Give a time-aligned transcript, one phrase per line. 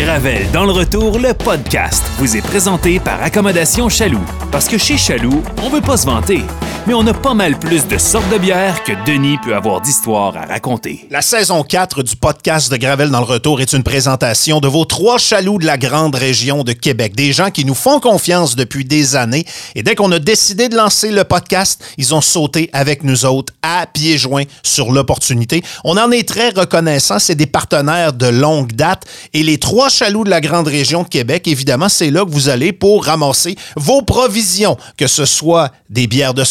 [0.00, 4.24] Gravel dans le retour, le podcast, vous est présenté par Accommodation Chaloux.
[4.50, 6.40] Parce que chez Chaloux, on veut pas se vanter,
[6.86, 10.36] mais on a pas mal plus de sortes de bières que Denis peut avoir d'histoires
[10.36, 11.06] à raconter.
[11.10, 14.84] La saison 4 du podcast de Gravel dans le retour est une présentation de vos
[14.84, 17.14] trois chaloux de la grande région de Québec.
[17.14, 19.44] Des gens qui nous font confiance depuis des années.
[19.74, 23.52] Et dès qu'on a décidé de lancer le podcast, ils ont sauté avec nous autres
[23.62, 25.62] à pieds joints sur l'opportunité.
[25.84, 27.18] On en est très reconnaissant.
[27.18, 29.04] C'est des partenaires de longue date.
[29.34, 32.48] Et les trois chaloux de la grande région de Québec, évidemment, c'est là que vous
[32.48, 36.44] allez pour ramasser vos provisions, que ce soit des bières de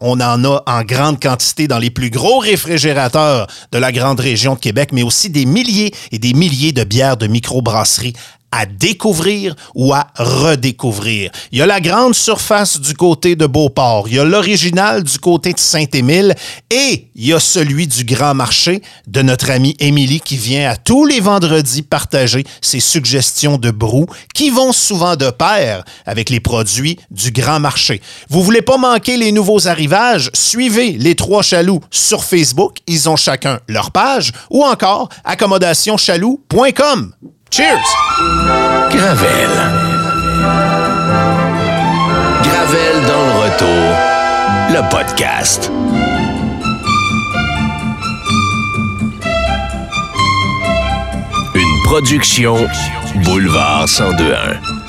[0.00, 4.54] on en a en grande quantité dans les plus gros réfrigérateurs de la grande région
[4.54, 8.14] de Québec, mais aussi des milliers et des milliers de bières de microbrasserie
[8.54, 11.32] à découvrir ou à redécouvrir.
[11.50, 15.18] Il y a la grande surface du côté de Beauport, il y a l'original du
[15.18, 16.36] côté de Saint-Émile
[16.70, 20.76] et il y a celui du Grand Marché de notre amie Émilie qui vient à
[20.76, 26.40] tous les vendredis partager ses suggestions de brou qui vont souvent de pair avec les
[26.40, 28.00] produits du Grand Marché.
[28.28, 30.30] Vous voulez pas manquer les nouveaux arrivages?
[30.32, 37.14] Suivez les trois chaloux sur Facebook, ils ont chacun leur page ou encore accommodationchaloux.com.
[37.56, 37.78] Cheers!
[38.90, 39.50] Gravel.
[42.42, 43.84] Gravel dans le retour.
[44.70, 45.70] Le podcast.
[51.54, 52.56] Une production
[53.22, 54.83] Boulevard 1021.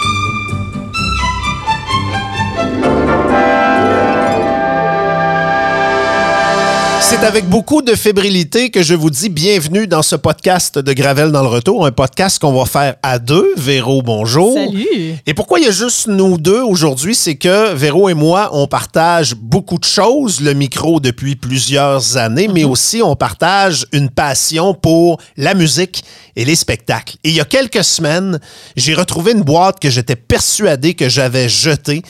[7.17, 11.31] C'est avec beaucoup de fébrilité que je vous dis bienvenue dans ce podcast de Gravel
[11.31, 13.53] dans le retour, un podcast qu'on va faire à deux.
[13.55, 14.53] Véro, bonjour.
[14.53, 15.15] Salut.
[15.25, 18.67] Et pourquoi il y a juste nous deux aujourd'hui, c'est que Véro et moi, on
[18.67, 24.73] partage beaucoup de choses, le micro depuis plusieurs années, mais aussi on partage une passion
[24.73, 26.03] pour la musique
[26.35, 27.15] et les spectacles.
[27.23, 28.41] Et il y a quelques semaines,
[28.75, 32.01] j'ai retrouvé une boîte que j'étais persuadé que j'avais jetée.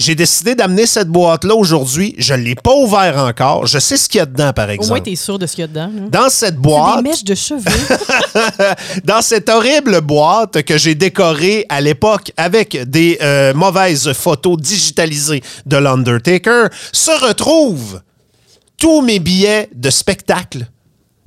[0.00, 2.14] J'ai décidé d'amener cette boîte-là aujourd'hui.
[2.16, 3.66] Je ne l'ai pas ouvert encore.
[3.66, 4.88] Je sais ce qu'il y a dedans, par Au exemple.
[4.88, 5.90] moins, t'es sûr de ce qu'il y a dedans.
[5.94, 6.08] hein?
[6.10, 7.60] Dans cette boîte, des mèches de cheveux.
[9.04, 15.42] dans cette horrible boîte que j'ai décorée à l'époque avec des euh, mauvaises photos digitalisées
[15.66, 18.00] de l'Undertaker, se retrouvent
[18.78, 20.66] tous mes billets de spectacle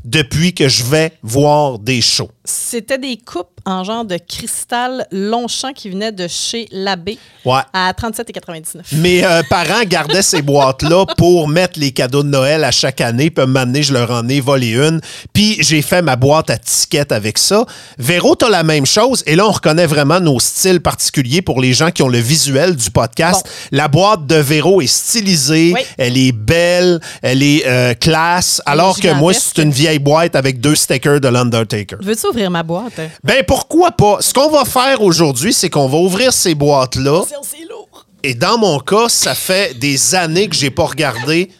[0.03, 2.29] depuis que je vais voir des shows.
[2.45, 7.61] C'était des coupes en genre de cristal Longchamp qui venaient de chez Labbé Ouais.
[7.71, 8.81] à 37,99.
[8.97, 13.29] Mes euh, parents gardaient ces boîtes-là pour mettre les cadeaux de Noël à chaque année.
[13.29, 14.99] Puis m'amener, je leur en ai volé une.
[15.31, 17.65] Puis j'ai fait ma boîte à tickets avec ça.
[17.97, 19.23] Véro, t'as la même chose.
[19.25, 22.75] Et là, on reconnaît vraiment nos styles particuliers pour les gens qui ont le visuel
[22.75, 23.45] du podcast.
[23.45, 23.77] Bon.
[23.77, 25.81] La boîte de Véro est stylisée, Oui.
[25.97, 28.61] elle est belle, elle est euh, classe.
[28.65, 31.97] Alors que moi, c'est une vieille boîte avec deux stickers de l'Undertaker.
[32.01, 32.99] Veux-tu ouvrir ma boîte?
[33.23, 34.17] Ben pourquoi pas?
[34.21, 37.23] Ce qu'on va faire aujourd'hui, c'est qu'on va ouvrir ces boîtes-là.
[37.43, 38.05] C'est lourd.
[38.23, 41.51] Et dans mon cas, ça fait des années que j'ai pas regardé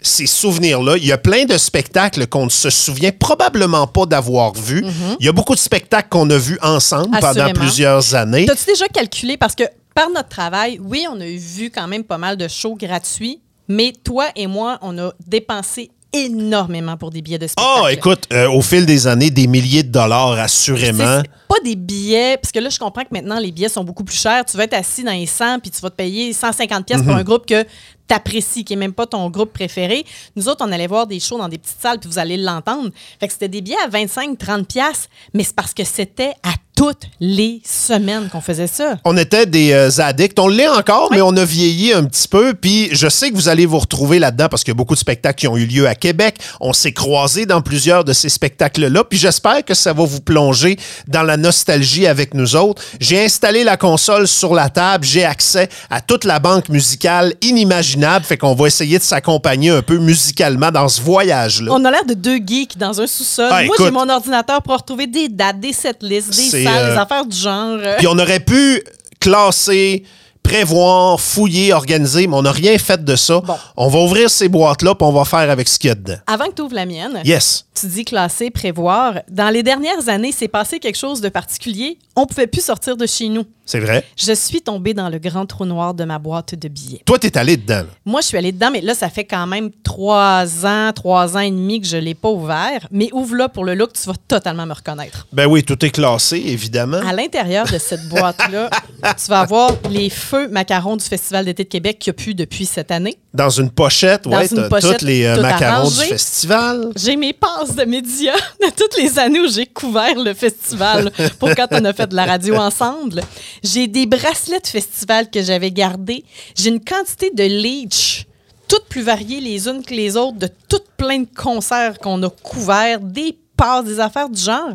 [0.00, 0.96] ces souvenirs-là.
[0.96, 4.84] Il y a plein de spectacles qu'on ne se souvient probablement pas d'avoir vus.
[5.18, 8.46] Il y a beaucoup de spectacles qu'on a vus ensemble pendant plusieurs années.
[8.46, 9.36] T'as-tu déjà calculé?
[9.36, 12.76] Parce que par notre travail, oui, on a vu quand même pas mal de shows
[12.76, 17.80] gratuits, mais toi et moi, on a dépensé énormément pour des billets de spectacle.
[17.84, 21.22] Ah, écoute, euh, au fil des années, des milliers de dollars, assurément.
[21.22, 24.04] c'est pas des billets, parce que là, je comprends que maintenant, les billets sont beaucoup
[24.04, 24.44] plus chers.
[24.44, 27.06] Tu vas être assis dans les 100, puis tu vas te payer 150 pièces Mhm.
[27.06, 30.04] pour un groupe que tu apprécies, qui est même pas ton groupe préféré.
[30.36, 32.90] Nous autres, on allait voir des shows dans des petites salles, puis vous allez l'entendre.
[33.20, 37.10] Fait que c'était des billets à 25-30 pièces, mais c'est parce que c'était à toutes
[37.20, 38.96] les semaines qu'on faisait ça.
[39.04, 40.38] On était des euh, addicts.
[40.38, 42.54] On l'est encore, mais on a vieilli un petit peu.
[42.54, 44.98] Puis je sais que vous allez vous retrouver là-dedans parce qu'il y a beaucoup de
[44.98, 46.36] spectacles qui ont eu lieu à Québec.
[46.58, 49.04] On s'est croisés dans plusieurs de ces spectacles-là.
[49.04, 52.80] Puis j'espère que ça va vous plonger dans la nostalgie avec nous autres.
[52.98, 55.04] J'ai installé la console sur la table.
[55.04, 58.24] J'ai accès à toute la banque musicale inimaginable.
[58.24, 61.72] Fait qu'on va essayer de s'accompagner un peu musicalement dans ce voyage-là.
[61.74, 63.50] On a l'air de deux geeks dans un sous-sol.
[63.50, 67.26] Ah, Moi, j'ai mon ordinateur pour retrouver des dates, des setlists, des euh, des affaires
[67.26, 67.78] du genre.
[67.98, 68.82] Puis on aurait pu
[69.20, 70.04] classer,
[70.42, 73.40] prévoir, fouiller, organiser, mais on n'a rien fait de ça.
[73.40, 73.54] Bon.
[73.76, 76.16] On va ouvrir ces boîtes-là, puis on va faire avec ce qu'il y a dedans.
[76.26, 77.66] Avant que tu ouvres la mienne, Yes.
[77.78, 79.20] tu dis classer, prévoir.
[79.28, 81.98] Dans les dernières années, c'est passé quelque chose de particulier?
[82.16, 83.44] On pouvait plus sortir de chez nous.
[83.70, 84.04] C'est vrai?
[84.16, 87.02] Je suis tombée dans le grand trou noir de ma boîte de billets.
[87.06, 87.76] Toi, t'es allé dedans.
[87.76, 87.86] là.
[88.04, 91.40] Moi, je suis allée dedans, mais là, ça fait quand même trois ans, trois ans
[91.40, 92.88] et demi que je ne l'ai pas ouvert.
[92.90, 95.28] Mais ouvre-là pour le look, tu vas totalement me reconnaître.
[95.32, 96.98] Ben oui, tout est classé, évidemment.
[97.08, 98.70] À l'intérieur de cette boîte-là,
[99.02, 102.34] tu vas avoir les feux macarons du Festival d'été de Québec qu'il n'y a plus
[102.34, 103.18] depuis cette année.
[103.32, 106.02] Dans une pochette, pochette tous les euh, tout macarons arrangé.
[106.02, 106.90] du festival.
[106.96, 111.54] J'ai mes passes de médias de toutes les années où j'ai couvert le festival pour
[111.54, 113.22] quand on a fait de la radio ensemble.
[113.62, 116.24] J'ai des bracelets de festival que j'avais gardés.
[116.54, 118.26] J'ai une quantité de leech,
[118.68, 122.30] toutes plus variées les unes que les autres, de toutes plein de concerts qu'on a
[122.30, 123.36] couverts, des
[123.84, 124.70] des affaires du genre.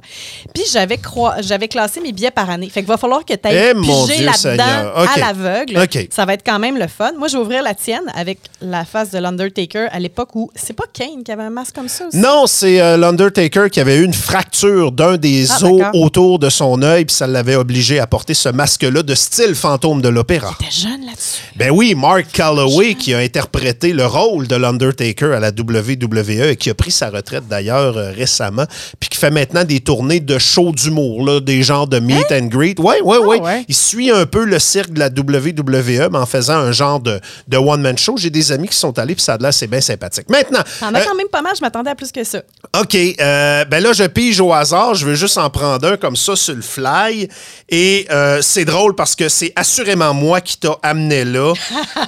[0.54, 1.00] Puis j'avais
[1.42, 2.70] j'avais classé mes billets par année.
[2.70, 5.80] Fait qu'il va falloir que tu Eh, ailles mon piger là-dedans à l'aveugle.
[6.12, 7.12] Ça va être quand même le fun.
[7.18, 10.74] Moi, je vais ouvrir la tienne avec la face de l'Undertaker à l'époque où c'est
[10.74, 12.18] pas Kane qui avait un masque comme ça aussi?
[12.18, 16.50] Non, c'est euh, l'Undertaker qui avait eu une fracture d'un des Ah, os autour de
[16.50, 20.56] son œil, puis ça l'avait obligé à porter ce masque-là de style fantôme de l'opéra.
[20.60, 21.42] T'es jeune là-dessus.
[21.56, 26.56] Ben oui, Mark Calloway qui a interprété le rôle de l'Undertaker à la WWE et
[26.56, 28.66] qui a pris sa retraite d'ailleurs euh, récemment,
[29.00, 32.46] puis qui fait maintenant des tournées de shows d'humour, là, des genres de meet and
[32.48, 32.80] greet.
[32.80, 33.40] Ouais, Hein?
[33.40, 33.66] Ah ouais.
[33.68, 37.20] Il suit un peu le cirque de la WWE, mais en faisant un genre de,
[37.48, 38.16] de one-man show.
[38.18, 40.30] J'ai des amis qui sont allés, puis ça a l'air, c'est bien sympathique.
[40.30, 42.40] Maintenant, T'en as euh, quand même pas mal, je m'attendais à plus que ça.
[42.80, 42.96] OK.
[42.96, 44.96] euh, ben là, je pige au hasard.
[44.96, 47.28] Je veux juste en prendre un comme ça sur le fly.
[47.70, 51.54] Et euh, c'est drôle parce que c'est assurément moi qui t'a amené là,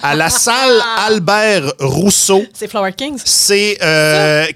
[0.04, 2.44] à la salle Albert Rousseau.
[2.54, 3.20] C'est Flower Kings.
[3.24, 3.78] C'est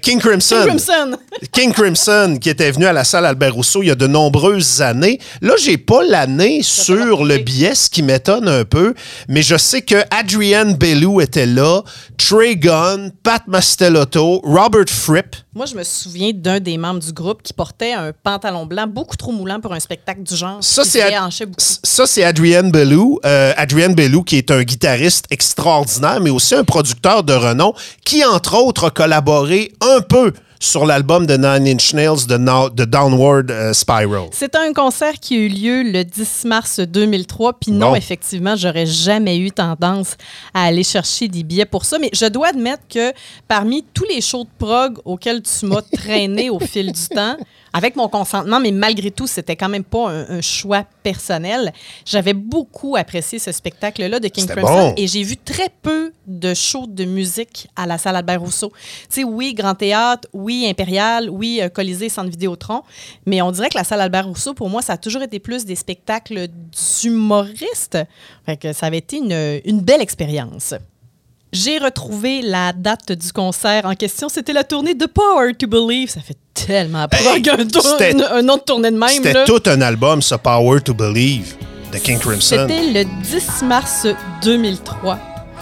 [0.02, 0.62] King Crimson.
[0.66, 1.16] Crimson.
[1.52, 2.01] King Crimson
[2.40, 5.18] qui était venu à la salle Albert Rousseau il y a de nombreuses années.
[5.40, 8.94] Là, j'ai pas l'année sur le billet, ce qui m'étonne un peu,
[9.28, 11.82] mais je sais que Adrienne Bellou était là,
[12.16, 15.36] Trey Gunn, Pat Mastelotto, Robert Fripp.
[15.54, 19.16] Moi, je me souviens d'un des membres du groupe qui portait un pantalon blanc beaucoup
[19.16, 20.58] trop moulant pour un spectacle du genre.
[20.60, 23.18] Ça, c'est Ad- ça, Adrienne Bellou.
[23.26, 28.24] Euh, Adrienne Bellou, qui est un guitariste extraordinaire, mais aussi un producteur de renom, qui,
[28.24, 32.84] entre autres, a collaboré un peu sur l'album de Nine Inch Nails de, Na- de
[32.84, 34.28] Downward euh, Spiral.
[34.30, 37.54] C'est un concert qui a eu lieu le 10 mars 2003.
[37.54, 37.94] Puis non, Bon.
[37.96, 40.16] effectivement, j'aurais jamais eu tendance
[40.54, 41.98] à aller chercher des billets pour ça.
[41.98, 43.12] Mais je dois admettre que
[43.48, 47.36] parmi tous les shows de prog auxquels tu m'as traîné au fil du temps,
[47.72, 51.72] avec mon consentement, mais malgré tout, c'était quand même pas un, un choix personnel.
[52.04, 54.94] J'avais beaucoup apprécié ce spectacle-là de King Crimson bon.
[54.96, 58.72] et j'ai vu très peu de shows de musique à la salle Albert Rousseau.
[59.04, 62.82] Tu sais, oui, Grand Théâtre, oui, Impérial, oui, euh, Colisée, Centre Vidéotron,
[63.26, 65.64] mais on dirait que la salle Albert Rousseau, pour moi, ça a toujours été plus
[65.64, 67.98] des spectacles d'humoristes.
[68.46, 70.74] Fait que ça avait été une, une belle expérience.
[71.52, 74.30] J'ai retrouvé la date du concert en question.
[74.30, 76.08] C'était la tournée de Power to Believe.
[76.08, 79.08] Ça fait tellement prog, un, de tournée de même.
[79.10, 81.54] C'était tout un album, ce Power to Believe
[81.92, 82.66] de King Crimson.
[82.66, 84.06] C'était le 10 mars
[84.42, 85.18] 2003.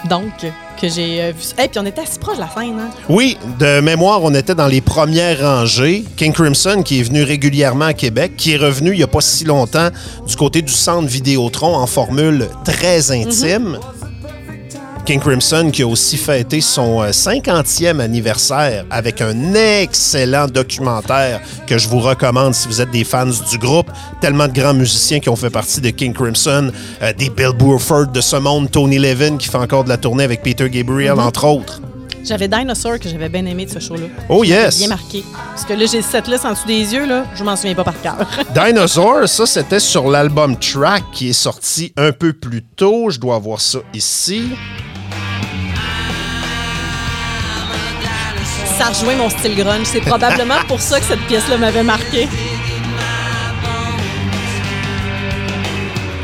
[0.09, 0.31] Donc,
[0.79, 1.43] que j'ai euh, vu.
[1.61, 2.79] Et puis on était assez proche de la scène.
[2.79, 2.89] Hein?
[3.09, 6.05] Oui, de mémoire, on était dans les premières rangées.
[6.15, 9.19] King Crimson, qui est venu régulièrement à Québec, qui est revenu il n'y a pas
[9.19, 9.89] si longtemps
[10.25, 13.77] du côté du centre Vidéotron en formule très intime.
[15.05, 21.77] King Crimson qui a aussi fêté son euh, 50e anniversaire avec un excellent documentaire que
[21.77, 23.89] je vous recommande si vous êtes des fans du groupe.
[24.21, 26.71] Tellement de grands musiciens qui ont fait partie de King Crimson,
[27.01, 30.23] euh, des Bill Burford de ce monde, Tony Levin qui fait encore de la tournée
[30.23, 31.81] avec Peter Gabriel, entre autres.
[32.23, 34.07] J'avais Dinosaur que j'avais bien aimé de ce show-là.
[34.29, 34.77] Oh yes!
[34.77, 35.23] Bien marqué.
[35.49, 37.25] Parce que là, j'ai cette liste en dessous des yeux, là.
[37.35, 38.17] Je m'en souviens pas par cœur.
[38.53, 43.09] Dinosaur, ça c'était sur l'album Track qui est sorti un peu plus tôt.
[43.09, 44.51] Je dois avoir ça ici.
[48.81, 49.85] Ça mon style grunge.
[49.85, 52.27] C'est probablement pour ça que cette pièce-là m'avait marqué.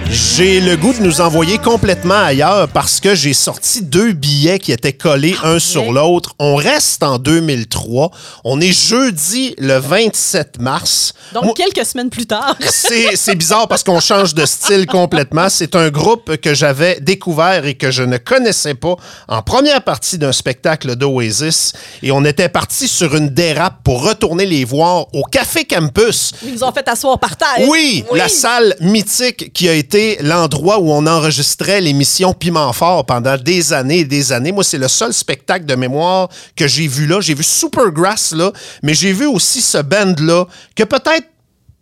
[0.10, 4.72] J'ai le goût de nous envoyer complètement ailleurs parce que j'ai sorti deux billets qui
[4.72, 6.34] étaient collés un sur l'autre.
[6.40, 8.12] On reste en 2003.
[8.46, 11.14] On est jeudi le 27 mars.
[11.34, 12.56] Donc, Moi- quelques semaines plus tard.
[12.70, 15.50] C'est c'est bizarre parce qu'on change de style complètement.
[15.50, 18.96] C'est un groupe que j'avais découvert et que je ne connaissais pas
[19.28, 21.74] en première partie d'un spectacle d'Oasis.
[22.02, 26.32] Et on était parti sur une dérape pour retourner les voir au Café Campus.
[26.46, 27.68] Ils nous ont fait asseoir par terre.
[27.68, 33.38] Oui, la salle mythique qui a été l'endroit où on enregistrait l'émission Piment Fort pendant
[33.38, 34.52] des années et des années.
[34.52, 37.22] Moi, c'est le seul spectacle de mémoire que j'ai vu là.
[37.22, 38.52] J'ai vu Supergrass là,
[38.84, 41.28] mais j'ai vu aussi ce band-là que peut-être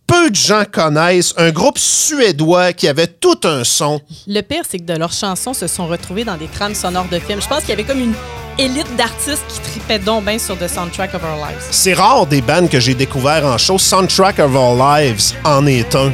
[0.08, 1.34] peu de gens connaissent.
[1.38, 4.00] Un groupe suédois qui avait tout un son.
[4.28, 7.20] Le pire, c'est que de leurs chansons se sont retrouvées dans des trames sonores de
[7.20, 7.42] films.
[7.42, 8.14] Je pense qu'il y avait comme une
[8.58, 11.68] élite d'artistes qui tripaient donc bien sur The Soundtrack of Our Lives.
[11.72, 13.78] C'est rare des bands que j'ai découvert en show.
[13.78, 16.12] Soundtrack of Our Lives en est un.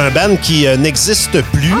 [0.00, 1.74] Un band qui euh, n'existe plus,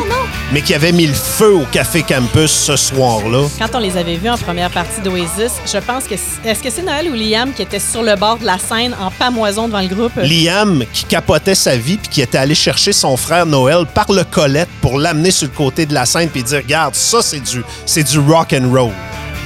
[0.52, 3.48] mais qui avait mis le feu au Café Campus ce soir-là.
[3.58, 6.16] Quand on les avait vus en première partie d'Oasis, je pense que...
[6.44, 9.10] Est-ce que c'est Noël ou Liam qui était sur le bord de la scène en
[9.10, 10.12] pamoison devant le groupe?
[10.16, 14.24] Liam qui capotait sa vie puis qui était allé chercher son frère Noël par le
[14.24, 17.62] colette pour l'amener sur le côté de la scène puis dire regarde ça c'est du
[17.86, 18.92] c'est du rock and roll.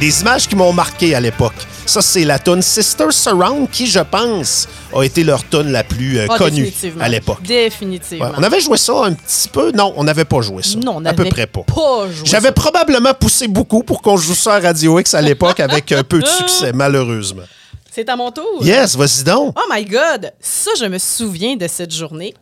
[0.00, 1.54] Des images qui m'ont marqué à l'époque.
[1.86, 6.18] Ça c'est la tune Sister Surround qui je pense a été leur tune la plus
[6.18, 7.42] euh, Ah, connue à l'époque.
[7.42, 8.26] Définitivement.
[8.26, 10.78] Ouais, on avait joué ça un petit peu non, on n'avait pas joué ça.
[10.78, 11.62] Non, on à peu n'avait près pas.
[11.62, 15.60] pas joué J'avais probablement poussé beaucoup pour qu'on joue ça à Radio X à l'époque
[15.60, 17.42] avec un peu de succès malheureusement.
[17.94, 18.44] C'est à mon tour.
[18.60, 19.54] Yes, vas-y donc.
[19.56, 20.32] Oh my God!
[20.40, 22.34] Ça, je me souviens de cette journée.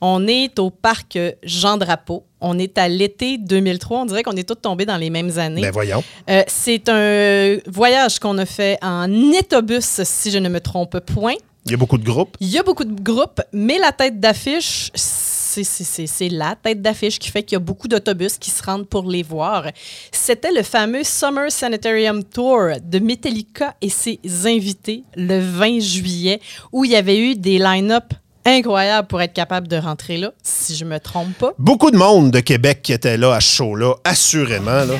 [0.00, 2.22] On est au parc Jean Drapeau.
[2.40, 4.02] On est à l'été 2003.
[4.02, 5.62] On dirait qu'on est tous tombés dans les mêmes années.
[5.62, 6.04] Ben voyons.
[6.28, 11.34] Euh, c'est un voyage qu'on a fait en autobus, si je ne me trompe point.
[11.66, 12.36] Il y a beaucoup de groupes.
[12.38, 17.18] Il y a beaucoup de groupes, mais la tête d'affiche, c'est- c'est la tête d'affiche
[17.18, 19.66] qui fait qu'il y a beaucoup d'autobus qui se rendent pour les voir.
[20.12, 26.40] C'était le fameux Summer Sanitarium Tour de Metallica et ses invités le 20 juillet,
[26.72, 28.14] où il y avait eu des line-up
[28.44, 31.52] incroyables pour être capable de rentrer là, si je me trompe pas.
[31.58, 34.84] Beaucoup de monde de Québec qui était là à show-là, assurément.
[34.84, 34.94] Là.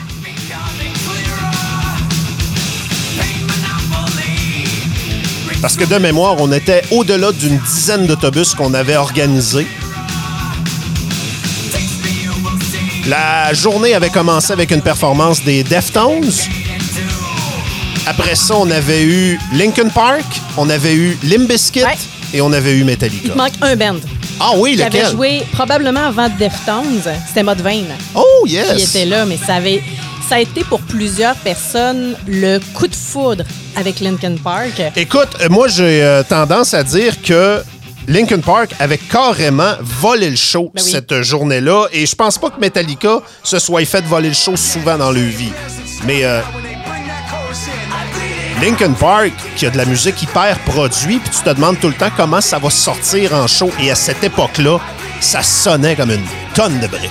[5.61, 9.67] Parce que de mémoire, on était au-delà d'une dizaine d'autobus qu'on avait organisés.
[13.09, 16.31] La journée avait commencé avec une performance des Deftones.
[18.07, 20.25] Après ça, on avait eu Linkin Park,
[20.57, 21.97] on avait eu Ouais.
[22.35, 23.33] et on avait eu Il Metallica.
[23.33, 23.97] te manque un band
[24.41, 25.13] Ah oui, qui avait lequel?
[25.13, 27.03] joué probablement avant Deftones.
[27.27, 27.87] C'était Mode Vane.
[28.15, 28.75] Oh yes!
[28.77, 29.83] qui était là, mais ça avait.
[30.29, 33.43] Ça a été pour plusieurs personnes le coup de foudre
[33.75, 34.81] avec Linkin Park.
[34.95, 37.61] Écoute, euh, moi, j'ai euh, tendance à dire que
[38.11, 40.91] Linkin Park avait carrément volé le show Ben oui.
[40.91, 41.87] cette journée-là.
[41.93, 45.23] Et je pense pas que Metallica se soit fait voler le show souvent dans leur
[45.23, 45.53] vie.
[46.07, 46.41] Mais euh,
[48.61, 51.95] Linkin Park, qui a de la musique hyper produite, puis tu te demandes tout le
[51.95, 53.71] temps comment ça va sortir en show.
[53.81, 54.81] Et à cette époque-là,
[55.21, 57.11] ça sonnait comme une tonne de briques.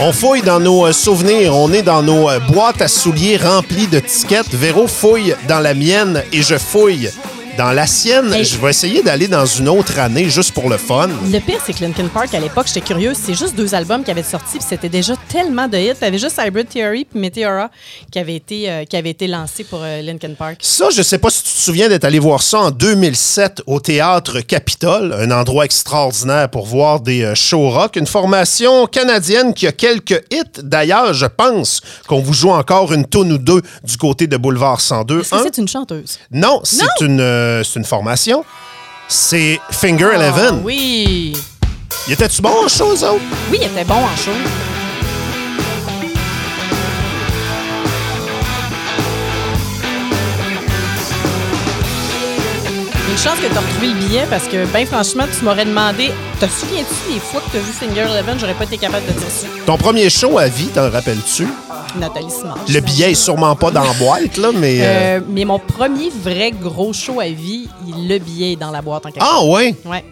[0.00, 3.88] On fouille dans nos euh, souvenirs, on est dans nos euh, boîtes à souliers remplies
[3.88, 4.54] de tickets.
[4.54, 7.10] Véro fouille dans la mienne et je fouille
[7.58, 8.32] dans la sienne.
[8.32, 8.44] Hey.
[8.44, 11.08] Je vais essayer d'aller dans une autre année juste pour le fun.
[11.08, 13.16] Le pire, c'est que Linkin Park, à l'époque, j'étais curieuse.
[13.20, 15.96] C'est juste deux albums qui avaient sorti, puis c'était déjà tellement de hits.
[15.98, 17.68] T'avais juste Hybrid Theory puis Meteora
[18.12, 20.58] qui avaient été, euh, qui été lancés pour euh, Linkin Park.
[20.60, 23.80] Ça, je sais pas si tu te souviens d'être allé voir ça en 2007 au
[23.80, 27.96] Théâtre Capitole, un endroit extraordinaire pour voir des euh, shows rock.
[27.96, 30.62] Une formation canadienne qui a quelques hits.
[30.62, 34.80] D'ailleurs, je pense qu'on vous joue encore une tonne ou deux du côté de Boulevard
[34.80, 35.22] 102.
[35.22, 36.20] Est-ce que Un, c'est une chanteuse?
[36.30, 38.44] Non, c'est une, euh, c'est une formation.
[39.08, 40.60] C'est Finger Eleven.
[40.62, 41.36] oui.
[42.06, 43.20] Il était-tu bon en chose, autres?
[43.50, 44.30] Oui, il était bon en show.
[53.22, 56.10] Chance que tu as retrouvé le billet parce que, ben franchement, tu m'aurais demandé
[56.40, 58.38] Te souviens-tu des fois que tu as vu Finger Eleven?
[58.38, 59.46] J'aurais pas été capable de dire ça.
[59.66, 61.46] Ton premier show à vie, t'en rappelles-tu?
[61.98, 62.68] Nathalie Smash.
[62.72, 64.78] Le billet est sûrement pas dans la boîte, là, mais...
[64.82, 68.82] euh, Euh, mais mon premier vrai gros show à vie, le billet est dans la
[68.82, 69.74] boîte en quelque Ah ouais?
[69.86, 70.04] Ouais.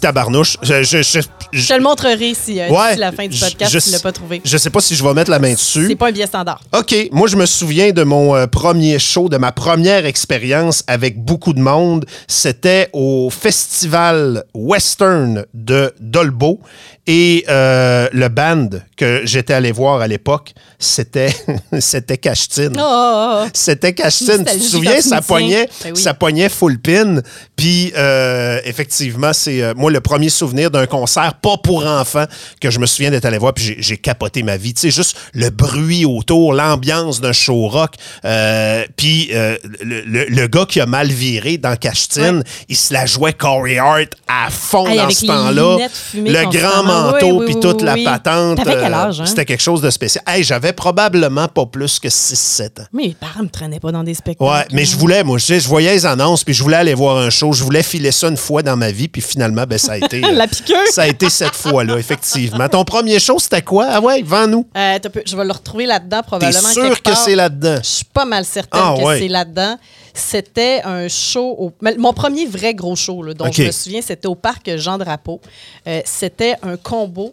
[0.00, 0.56] Tabarnouche.
[0.62, 1.20] Je, je, je,
[1.52, 4.00] Je te le montrerai si, euh, ouais, d'ici la fin du podcast je, tu l'as
[4.00, 4.40] pas trouvé.
[4.44, 5.86] Je sais pas si je vais mettre la main dessus.
[5.88, 6.60] C'est pas un billet standard.
[6.76, 11.18] OK, moi je me souviens de mon euh, premier show, de ma première expérience avec
[11.22, 12.04] beaucoup de monde.
[12.28, 16.60] C'était au festival western de Dolbeau
[17.06, 21.34] et euh, le band que j'étais allé voir à l'époque, c'était
[21.80, 22.76] c'était Cachetine.
[22.78, 23.48] Oh, oh, oh.
[23.52, 24.44] C'était Cachetine.
[24.44, 26.00] Tu te souviens, ça poignait, Ben oui.
[26.00, 27.20] ça poignait full pin.
[27.56, 32.26] Puis, euh, effectivement, c'est euh, moi le premier souvenir d'un concert pas pour enfants
[32.60, 33.54] que je me souviens d'être allé voir.
[33.54, 34.74] Puis j'ai- capoté ma vie.
[34.74, 37.94] Tu sais, juste le bruit autour, l'ambiance d'un show rock.
[38.24, 42.42] Euh, puis le, le- le gars qui a mal viré dans Cachetine, Ouais.
[42.68, 45.78] il se la jouait Corey Hart à fond Hey, dans ce temps-là.
[46.14, 48.60] Le grand manteau, Oui, oui, puis toute la patente.
[48.66, 49.10] Hein?
[49.24, 50.22] C'était quelque chose de spécial.
[50.26, 52.84] Hey, j'avais probablement pas plus que 6-7 ans.
[52.92, 54.50] Mais mes parents me traînaient pas dans des spectacles.
[54.50, 57.30] Ouais, mais je voulais, moi, je, voyais les annonces, puis je voulais aller voir un
[57.30, 57.52] show.
[57.52, 60.20] Je voulais filer ça une fois dans ma vie, puis finalement, ben, ça a été.
[60.24, 60.76] euh, La piqûre.
[60.90, 62.68] Ça a été cette fois-là, effectivement.
[62.68, 63.86] Ton premier show, c'était quoi?
[63.90, 64.66] Ah ouais, vends-nous.
[64.76, 66.60] Euh, je vais le retrouver là-dedans T'es probablement.
[66.70, 67.78] sûr quelque que c'est là-dedans?
[67.82, 69.18] Je suis pas mal certaine Ah, que ouais.
[69.20, 69.76] c'est là-dedans.
[70.14, 71.54] C'était un show.
[71.58, 74.96] au- Mon premier vrai gros show, là, dont je me souviens, c'était au parc Jean
[74.98, 75.40] Drapeau.
[75.86, 77.32] Euh, c'était un combo.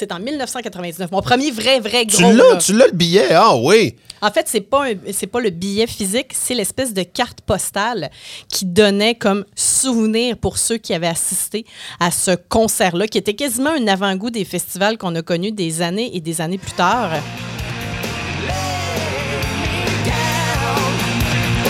[0.00, 1.10] C'est en 1999.
[1.12, 2.32] Mon premier vrai, vrai Tu gros.
[2.32, 2.56] l'as, là.
[2.56, 3.32] tu l'as le billet.
[3.34, 3.96] Ah oui.
[4.22, 8.10] En fait, c'est pas c'est pas le billet physique, c'est l'espèce de carte postale
[8.48, 11.66] qui donnait comme souvenir pour ceux qui avaient assisté
[12.00, 16.10] à ce concert-là, qui était quasiment un avant-goût des festivals qu'on a connus des années
[16.16, 17.10] et des années plus tard.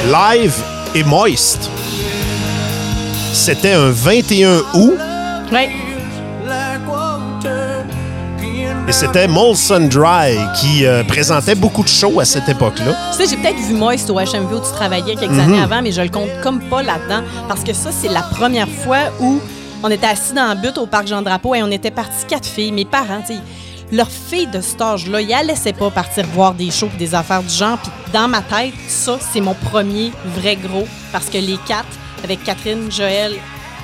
[0.06, 0.54] Live
[0.94, 1.68] et Moist.
[3.32, 4.94] C'était un 21 août
[5.52, 5.68] Ouais.
[8.90, 12.92] Et c'était Molson Dry qui euh, présentait beaucoup de shows à cette époque-là.
[13.12, 15.92] Tu sais, j'ai peut-être vu Moist au HMV où tu travaillais quelques années avant, mais
[15.92, 19.38] je le compte comme pas là-dedans parce que ça, c'est la première fois où
[19.84, 22.72] on était assis dans le but au parc Jean-Drapeau et on était partis quatre filles.
[22.72, 23.40] Mes parents, tu sais,
[23.92, 27.14] leurs filles de cet âge-là, ils ne laissaient pas partir voir des shows et des
[27.14, 27.78] affaires du genre.
[27.78, 31.86] Puis dans ma tête, ça, c'est mon premier vrai gros parce que les quatre,
[32.24, 33.34] avec Catherine, Joël,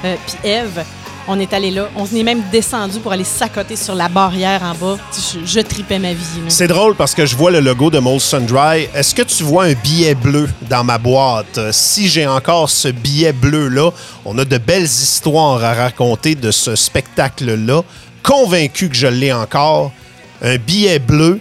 [0.04, 0.82] euh, puis Eve,
[1.28, 1.88] on est allés là.
[1.96, 4.98] On est même descendu pour aller s'accoter sur la barrière en bas.
[5.44, 6.24] Je, tripais ma vie.
[6.48, 8.88] C'est drôle parce que je vois le logo de Molson Dry.
[8.94, 11.58] Est-ce que tu vois un billet bleu dans ma boîte?
[11.58, 13.90] Euh, Si j'ai encore ce billet bleu-là,
[14.24, 17.82] on a de belles histoires à raconter de ce spectacle-là.
[18.22, 19.92] Convaincu que je l'ai encore.
[20.42, 21.40] Un billet bleu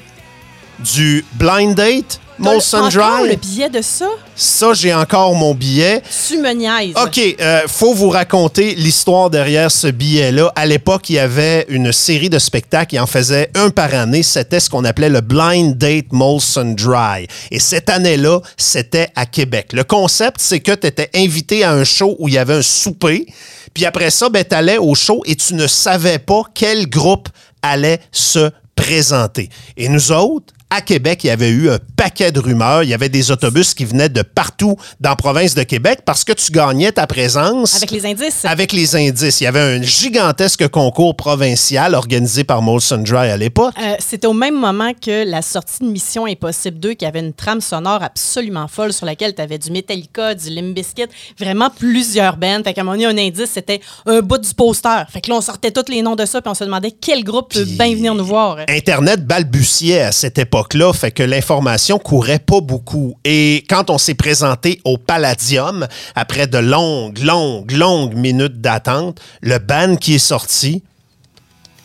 [0.79, 3.29] du Blind Date, Molson Encore Dry.
[3.29, 6.01] le billet de ça, Ça, j'ai encore mon billet.
[6.27, 6.93] tu me niaises.
[7.01, 10.51] OK, euh, faut vous raconter l'histoire derrière ce billet-là.
[10.55, 14.21] À l'époque, il y avait une série de spectacles, il en faisait un par année.
[14.23, 17.27] C'était ce qu'on appelait le Blind Date Molson Dry.
[17.51, 19.69] Et cette année-là, c'était à Québec.
[19.73, 22.61] Le concept, c'est que tu étais invité à un show où il y avait un
[22.61, 23.25] souper.
[23.73, 27.29] Puis après ça, ben, tu allais au show et tu ne savais pas quel groupe
[27.61, 29.49] allait se présenter.
[29.77, 32.83] Et nous autres, à Québec, il y avait eu un paquet de rumeurs.
[32.83, 36.23] Il y avait des autobus qui venaient de partout dans la province de Québec parce
[36.23, 37.75] que tu gagnais ta présence.
[37.77, 38.43] Avec les indices.
[38.45, 39.41] Avec les indices.
[39.41, 43.73] Il y avait un gigantesque concours provincial organisé par Molson Dry à l'époque.
[43.81, 47.33] Euh, C'était au même moment que la sortie de Mission Impossible 2, qui avait une
[47.33, 51.05] trame sonore absolument folle sur laquelle tu avais du Metallica, du Limp Bizkit,
[51.39, 52.61] vraiment plusieurs bands.
[52.63, 55.05] Fait qu'à un moment donné, un indice, c'était un bout du poster.
[55.09, 57.23] Fait que là, on sortait tous les noms de ça, puis on se demandait quel
[57.23, 58.57] groupe peut bien venir nous voir.
[58.67, 63.17] Internet balbutiait à cette époque-là, fait que l'information courait pas beaucoup.
[63.25, 65.85] Et quand on s'est présenté au Palladium,
[66.15, 70.81] après de longues, longues, longues minutes d'attente, le band qui est sorti,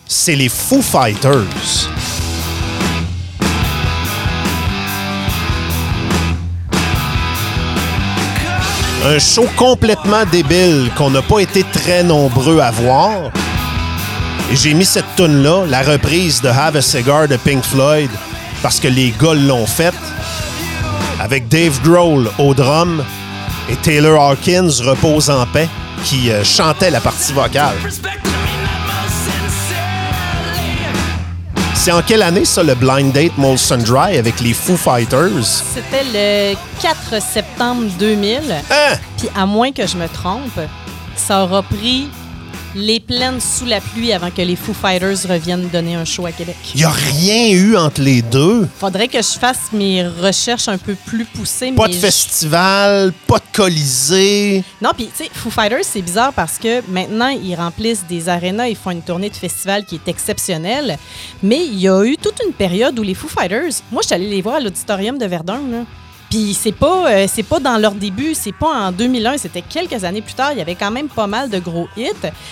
[0.07, 1.91] c'est les Foo Fighters.
[9.05, 13.33] Un show complètement débile qu'on n'a pas été très nombreux à voir.
[14.53, 18.11] J'ai mis cette tune là la reprise de Have a Cigar de Pink Floyd,
[18.63, 19.95] parce que les gars l'ont faite,
[21.21, 23.05] avec Dave Grohl au drum
[23.69, 25.69] et Taylor Hawkins repose en paix,
[26.05, 27.77] qui euh, chantait la partie vocale.
[31.75, 35.45] C'est en quelle année ça, le Blind Date Molson Dry avec les Foo Fighters?
[35.75, 38.41] C'était le 4 septembre 2000.
[38.71, 38.97] Hein?
[39.17, 40.61] Puis à moins que je me trompe,
[41.17, 42.09] ça aura pris
[42.77, 46.33] les plaines sous la pluie avant que les Foo Fighters reviennent donner un show à
[46.33, 46.57] Québec.
[46.75, 48.69] Il n'y a rien eu entre les deux.
[48.79, 51.73] Faudrait que je fasse mes recherches un peu plus poussées.
[51.73, 54.63] Pas mais de je- festival, pas de colisée.
[54.81, 58.69] Non, puis tu sais, Foo Fighters, c'est bizarre parce que maintenant, ils remplissent des arénas,
[58.69, 60.97] ils font une tournée de festival qui est exceptionnelle.
[61.43, 64.15] Mais il y a eu toute une période où les Foo Fighters, moi, je suis
[64.15, 65.79] allée les voir à l'auditorium de Verdun, là.
[66.31, 70.05] Puis c'est pas, euh, c'est pas dans leur début, c'est pas en 2001, c'était quelques
[70.05, 70.53] années plus tard.
[70.53, 72.07] Il y avait quand même pas mal de gros hits,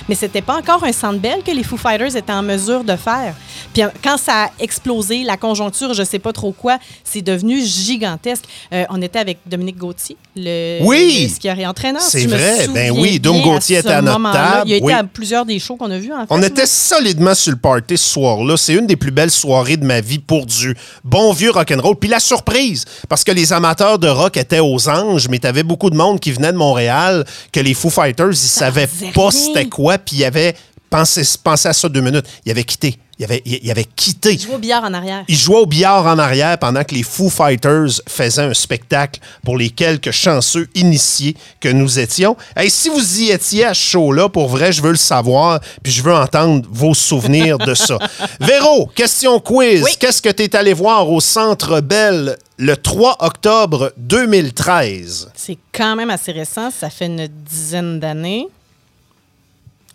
[0.09, 3.35] mais c'était pas encore un belle que les Foo Fighters étaient en mesure de faire.
[3.73, 8.45] Puis quand ça a explosé, la conjoncture, je sais pas trop quoi, c'est devenu gigantesque.
[8.73, 11.21] Euh, on était avec Dominique Gauthier, le, Oui!
[11.23, 12.03] le skieur et entraîneur.
[12.03, 14.93] C'est vrai, ben oui, Dom Gauthier était à notre table, Il a été oui.
[14.93, 16.27] à plusieurs des shows qu'on a vus, en fait.
[16.31, 18.57] On était solidement sur le party ce soir-là.
[18.57, 21.95] C'est une des plus belles soirées de ma vie pour du bon vieux rock'n'roll.
[21.97, 25.91] Puis la surprise, parce que les amateurs de rock étaient aux anges, mais t'avais beaucoup
[25.91, 29.99] de monde qui venait de Montréal, que les Foo Fighters, ils savaient pas c'était quoi,
[29.99, 30.55] puis ils avaient
[30.91, 32.27] pensé à ça deux minutes.
[32.45, 32.99] Ils avaient quitté.
[33.19, 34.35] Ils avaient quitté.
[34.35, 35.25] Il jouait au billard en arrière.
[35.27, 39.57] Ils jouaient au billard en arrière pendant que les Foo Fighters faisaient un spectacle pour
[39.57, 42.37] les quelques chanceux initiés que nous étions.
[42.57, 45.93] Hey, si vous y étiez à ce show-là, pour vrai, je veux le savoir, puis
[45.93, 47.99] je veux entendre vos souvenirs de ça.
[48.41, 49.83] Véro, question quiz.
[49.83, 49.91] Oui.
[49.99, 55.33] Qu'est-ce que tu es allé voir au Centre Bell le 3 octobre 2013?
[55.35, 58.47] C'est quand même assez récent, ça fait une dizaine d'années.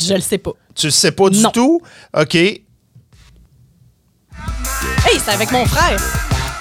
[0.02, 0.52] Je le sais pas.
[0.76, 1.52] Tu le sais pas du Non.
[1.52, 1.82] tout?
[2.18, 2.36] OK.
[2.36, 2.62] Hey,
[5.24, 6.00] c'est avec mon frère.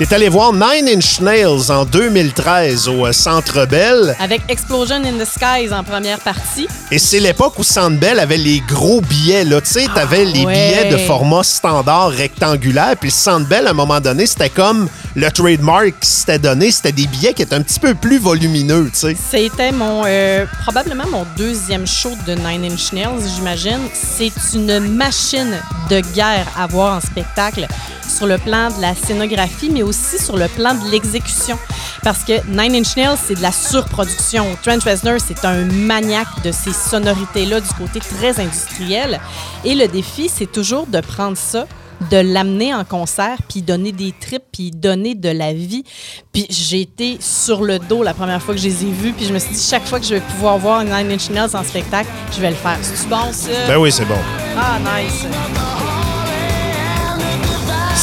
[0.02, 4.16] T'es allé voir Nine Inch Nails en 2013 au euh, Centre Bell.
[4.18, 6.66] Avec Explosion in the Skies en première partie.
[6.90, 9.44] Et c'est l'époque où Centre Bell avait les gros billets.
[9.44, 9.60] Là.
[9.60, 10.54] Tu sais, t'avais les ouais.
[10.54, 12.96] billets de format standard rectangulaire.
[13.00, 16.72] Puis Centre Bell, à un moment donné, c'était comme le trademark qui s'était donné.
[16.72, 19.16] C'était des billets qui étaient un petit peu plus volumineux, tu sais.
[19.30, 23.80] C'était mon euh, probablement mon deuxième show de Nine Inch Nails, j'imagine.
[23.92, 25.60] C'est une machine
[25.90, 27.68] de guerre à voir en spectacle
[28.12, 31.58] sur le plan de la scénographie, mais aussi sur le plan de l'exécution.
[32.02, 34.46] Parce que Nine Inch Nails, c'est de la surproduction.
[34.62, 39.20] Trent Reznor, c'est un maniaque de ces sonorités-là du côté très industriel.
[39.64, 41.66] Et le défi, c'est toujours de prendre ça
[42.10, 45.84] de l'amener en concert, puis donner des trips, puis donner de la vie.
[46.32, 49.26] Puis j'ai été sur le dos la première fois que je les ai vus, puis
[49.26, 51.62] je me suis dit, chaque fois que je vais pouvoir voir Nine Inch Nails en
[51.62, 52.78] spectacle, je vais le faire.
[52.82, 53.50] C'est-tu bon, ça?
[53.68, 54.18] Ben oui, c'est bon.
[54.56, 55.26] Ah, nice.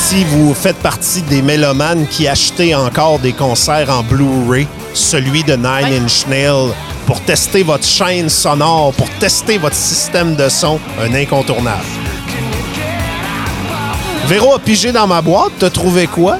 [0.10, 5.56] Si vous faites partie des mélomanes qui achetaient encore des concerts en Blu-ray, celui de
[5.56, 6.00] Nine Ouais.
[6.00, 6.74] Inch Nails,
[7.06, 11.86] pour tester votre chaîne sonore, pour tester votre système de son, un incontournable.
[14.26, 16.40] Véro a pigé dans ma boîte, t'as trouvé quoi?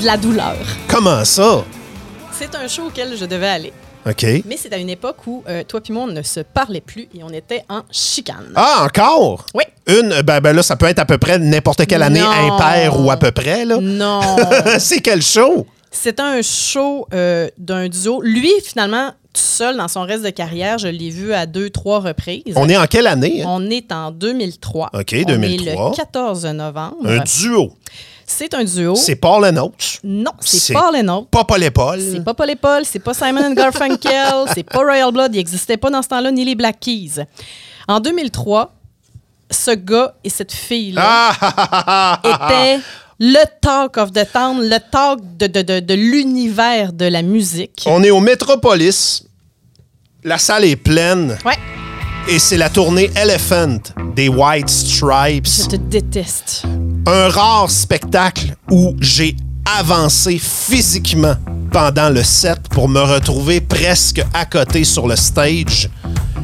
[0.00, 0.56] De la douleur.
[0.88, 1.62] Comment ça?
[2.32, 3.72] C'est un show auquel je devais aller.
[4.08, 4.22] OK.
[4.46, 7.08] Mais c'est à une époque où euh, toi puis moi, on ne se parlait plus
[7.14, 8.52] et on était en chicane.
[8.56, 9.46] Ah, encore?
[9.54, 9.64] Oui.
[9.86, 12.54] Une, ben, ben là, ça peut être à peu près n'importe quelle année Non.
[12.54, 13.78] impaire ou à peu près, là.
[13.80, 14.20] Non.
[14.78, 15.66] c'est quel show?
[15.90, 18.22] C'était un show euh, d'un duo.
[18.22, 22.00] Lui, finalement, tout seul dans son reste de carrière, je l'ai vu à deux, trois
[22.00, 22.42] reprises.
[22.56, 23.42] On est en quelle année?
[23.42, 23.46] hein?
[23.48, 24.90] On est en 2003.
[24.94, 25.72] OK, On 2003.
[25.72, 26.96] est le 14 novembre.
[27.04, 27.72] Un duo.
[28.26, 28.94] C'est un duo.
[28.94, 30.00] C'est Paul and Oates.
[30.04, 31.28] Non, c'est pas les nôtres.
[31.28, 32.00] Pas Paul et Paul.
[32.00, 35.38] C'est pas Paul et Paul, c'est pas Simon and Garfunkel, c'est pas Royal Blood, il
[35.38, 37.24] n'existait pas dans ce temps-là, ni les Black Keys.
[37.88, 38.72] En 2003,
[39.50, 42.20] ce gars et cette fille-là ah.
[42.24, 42.80] étaient
[43.18, 47.84] le talk of the town, le talk de, de, de, de l'univers de la musique.
[47.86, 49.24] On est au Metropolis.
[50.24, 51.36] La salle est pleine.
[51.44, 51.58] Ouais,
[52.28, 53.78] Et c'est la tournée Elephant
[54.14, 55.46] des White Stripes.
[55.46, 56.64] je te déteste.
[57.06, 59.36] Un rare spectacle où j'ai
[59.78, 61.34] avancé physiquement
[61.72, 65.90] pendant le set pour me retrouver presque à côté sur le stage.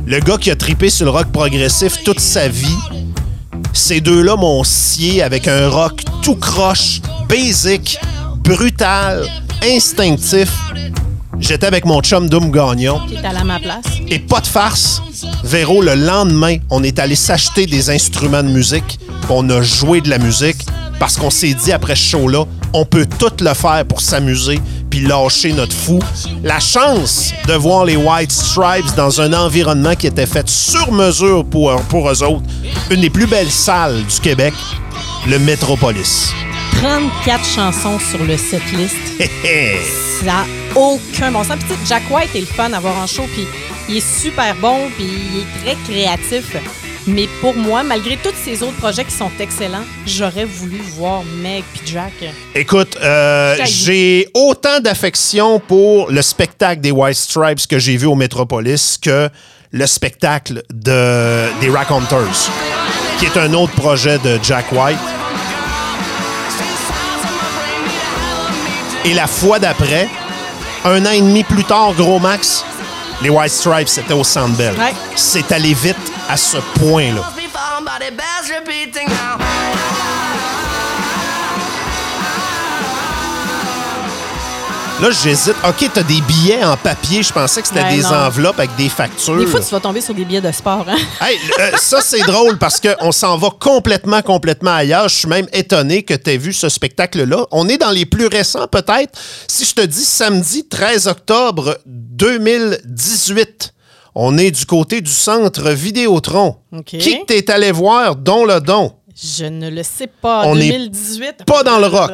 [0.05, 2.77] Le gars qui a tripé sur le rock progressif toute sa vie,
[3.73, 7.97] ces deux-là m'ont scié avec un rock tout croche, basic,
[8.39, 9.29] brutal,
[9.63, 10.51] instinctif.
[11.41, 13.01] J'étais avec mon chum Doom Gagnon.
[13.07, 13.85] Qui est allé à ma place.
[14.09, 15.03] Et pas de farce.
[15.45, 18.99] Véro, le lendemain, on est allé s'acheter des instruments de musique.
[19.29, 20.59] On a joué de la musique
[20.99, 25.01] parce qu'on s'est dit après ce show-là, on peut tout le faire pour s'amuser puis
[25.01, 26.01] lâcher notre fou.
[26.43, 31.45] La chance de voir les White Stripes dans un environnement qui était fait sur mesure
[31.45, 32.43] pour, pour eux autres.
[32.91, 34.55] Une des plus belles salles du Québec,
[35.27, 36.33] le Metropolis.
[36.73, 38.97] 34 chansons sur le setlist.
[40.21, 41.57] Ça n'a aucun bon sens.
[41.61, 43.47] Puis, Jack White est le fun à voir en show, puis
[43.89, 46.57] il est super bon, puis il est très créatif.
[47.07, 51.65] Mais pour moi, malgré tous ces autres projets qui sont excellents, j'aurais voulu voir Meg
[51.73, 52.13] puis Jack.
[52.55, 58.15] Écoute, euh, j'ai autant d'affection pour le spectacle des White Stripes que j'ai vu au
[58.15, 59.31] Metropolis que
[59.71, 62.51] le spectacle de, des Raconteurs,
[63.19, 64.99] qui est un autre projet de Jack White.
[69.05, 70.09] Et la fois d'après,
[70.85, 72.65] un an et demi plus tard, gros max,
[73.23, 74.75] les White Stripes, c'était au Centre Bell.
[74.79, 74.93] Ouais.
[75.17, 75.97] C'est allé vite
[76.29, 77.23] à ce point-là.
[85.01, 85.55] Là, j'hésite.
[85.65, 87.23] OK, t'as des billets en papier.
[87.23, 88.09] Je pensais que c'était Ouais, des non.
[88.15, 89.37] enveloppes avec des factures.
[89.39, 90.85] Des fois, tu vas tomber sur des billets de sport.
[90.89, 90.97] Hein?
[91.21, 95.09] Hey, euh, ça, c'est drôle parce qu'on s'en va complètement, complètement ailleurs.
[95.09, 97.47] Je suis même étonné que tu aies vu ce spectacle-là.
[97.53, 99.17] On est dans les plus récents, peut-être.
[99.47, 103.73] Si je te dis samedi 13 octobre 2018,
[104.17, 106.57] on est du côté du centre Vidéotron.
[106.85, 108.95] Qui t'es allé voir, dont le don?
[109.21, 110.45] Je ne le sais pas.
[110.47, 111.45] On est 2018.
[111.45, 112.11] pas dans le rock.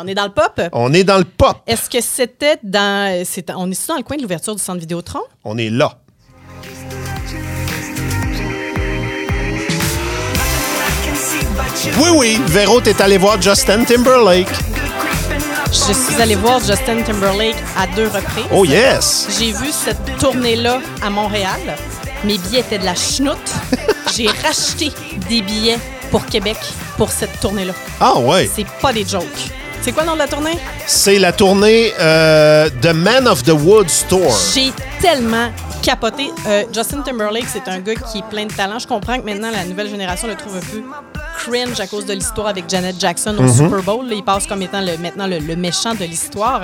[0.00, 0.60] On est dans le pop?
[0.72, 1.58] On est dans le pop.
[1.66, 3.24] Est-ce que c'était dans.
[3.56, 5.20] on est dans le coin de l'ouverture du centre Vidéotron?
[5.44, 5.98] On est là.
[11.98, 12.40] Oui, oui.
[12.46, 14.48] Véro, t'es allé voir Justin Timberlake.
[15.66, 18.44] Je suis allée voir Justin Timberlake à deux reprises.
[18.52, 19.28] Oh, yes.
[19.38, 21.60] J'ai vu cette tournée-là à Montréal.
[22.24, 23.52] Mes billets étaient de la chenoute.
[24.16, 24.90] J'ai racheté
[25.28, 25.78] des billets
[26.14, 26.56] pour Québec
[26.96, 27.72] pour cette tournée-là.
[27.98, 28.48] Ah, ouais.
[28.54, 29.50] C'est pas des jokes.
[29.80, 30.56] C'est quoi le nom de la tournée?
[30.86, 34.32] C'est la tournée euh, The Man of the Woods Tour.
[34.54, 35.50] J'ai tellement
[35.82, 36.30] capoté.
[36.46, 38.78] Euh, Justin Timberlake, c'est un gars qui est plein de talent.
[38.78, 40.82] Je comprends que maintenant, la nouvelle génération le trouve un peu
[41.38, 44.06] cringe à cause de l'histoire avec Janet Jackson au Super Bowl.
[44.08, 44.14] là.
[44.14, 46.60] il passe comme étant le, maintenant le, le méchant de l'histoire.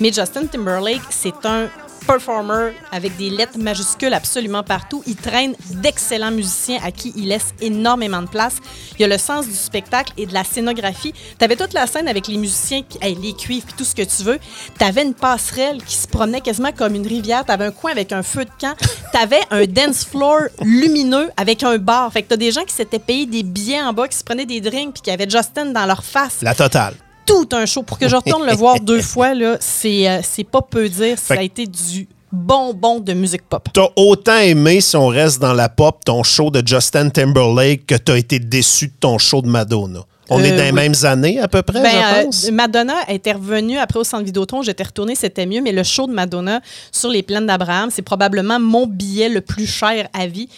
[0.00, 1.66] Mais Justin Timberlake, c'est un
[2.06, 5.02] performer avec des lettres majuscules absolument partout.
[5.06, 8.56] Il traîne d'excellents musiciens à qui il laisse énormément de place.
[8.98, 11.12] Il a le sens du spectacle et de la scénographie.
[11.38, 14.02] Tu avais toute la scène avec les musiciens, qui, les cuivres puis tout ce que
[14.02, 14.38] tu veux.
[14.78, 17.44] Tu avais une passerelle qui se promenait quasiment comme une rivière.
[17.44, 18.74] Tu avais un coin avec un feu de camp.
[18.78, 22.12] Tu avais un dance floor lumineux avec un bar.
[22.12, 24.24] Fait que tu as des gens qui s'étaient payés des billets en bas, qui se
[24.24, 26.94] prenaient des drinks puis qui avaient Justin dans leur face La totale.
[27.26, 27.82] Tout un show.
[27.82, 31.18] Pour que je retourne le voir deux fois, c'est euh, c'est pas peu dire.
[31.18, 33.68] Ça Fait a que- été du bonbon de musique pop.
[33.72, 37.94] T'as autant aimé, si on reste dans la pop, ton show de Justin Timberlake que
[37.94, 40.00] t'as été déçu de ton show de Madonna?
[40.30, 42.50] On Euh, est dans les mêmes années à peu près, Ben, je euh, pense.
[42.50, 44.62] Madonna était revenue après au centre Vidéotron.
[44.62, 45.60] J'étais retournée, c'était mieux.
[45.60, 46.60] Mais le show de Madonna
[46.90, 50.48] sur les plaines d'Abraham, c'est probablement mon billet le plus cher à vie.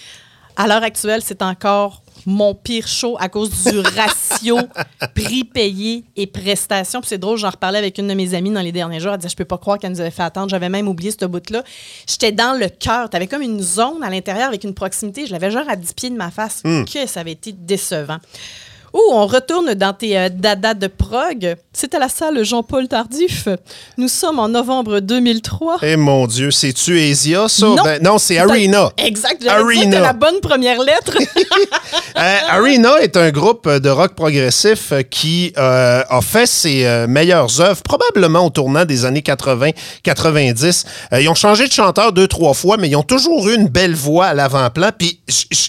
[0.57, 4.59] À l'heure actuelle, c'est encore mon pire show à cause du ratio
[5.15, 7.01] prix payé et prestations.
[7.01, 9.13] Puis c'est drôle, j'en reparlais avec une de mes amies dans les derniers jours.
[9.13, 10.51] Elle disait Je peux pas croire qu'elle nous avait fait attendre.
[10.51, 11.63] J'avais même oublié ce bout-là.
[12.07, 13.09] J'étais dans le cœur.
[13.09, 15.27] Tu avais comme une zone à l'intérieur avec une proximité.
[15.27, 16.63] Je l'avais genre à 10 pieds de ma face.
[16.63, 18.19] Que ça avait été décevant.
[18.97, 21.55] Ouh, on retourne dans tes euh, dadas de prog.
[21.71, 23.47] C'est à la salle Jean-Paul Tardif.
[23.99, 25.81] Nous sommes en novembre 2003.
[25.83, 27.67] Eh mon Dieu, c'est-tu Asia, ça?
[27.67, 27.83] Non.
[27.85, 28.91] Ben, non, c'est Arena.
[28.97, 29.47] Exact.
[29.47, 30.01] Arena.
[30.01, 31.19] la bonne première lettre.
[32.17, 37.83] Euh, Arena est un groupe de rock progressif qui euh, a fait ses meilleures œuvres,
[37.83, 40.87] probablement au tournant des années 80-90.
[41.21, 43.95] ils ont changé de chanteur deux, trois fois, mais ils ont toujours eu une belle
[43.95, 44.91] voix à l'avant-plan.
[44.97, 45.21] Puis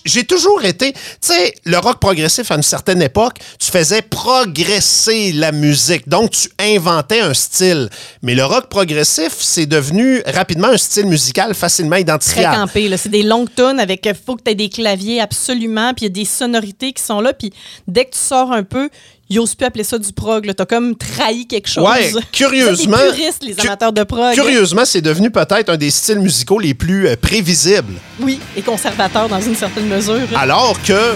[0.06, 3.17] j'ai toujours été, tu sais, le rock progressif à une certaine époque,
[3.60, 6.08] tu faisais progresser la musique.
[6.08, 7.90] Donc, tu inventais un style.
[8.22, 12.56] Mais le rock progressif, c'est devenu rapidement un style musical facilement Très identifiable.
[12.56, 12.90] campé.
[12.90, 12.98] là.
[12.98, 14.06] C'est des longues tonnes avec.
[14.06, 15.94] Il faut que tu aies des claviers absolument.
[15.94, 17.34] Puis il y a des sonorités qui sont là.
[17.34, 17.52] Puis
[17.88, 18.90] dès que tu sors un peu,
[19.30, 20.46] ils n'osent plus appeler ça du prog.
[20.56, 21.84] Tu as comme trahi quelque chose.
[21.86, 22.98] Ouais, curieusement.
[22.98, 24.34] Des puristes, les amateurs de prog.
[24.34, 27.94] Curieusement, c'est devenu peut-être un des styles musicaux les plus euh, prévisibles.
[28.20, 30.22] Oui, et conservateurs dans une certaine mesure.
[30.36, 31.14] Alors que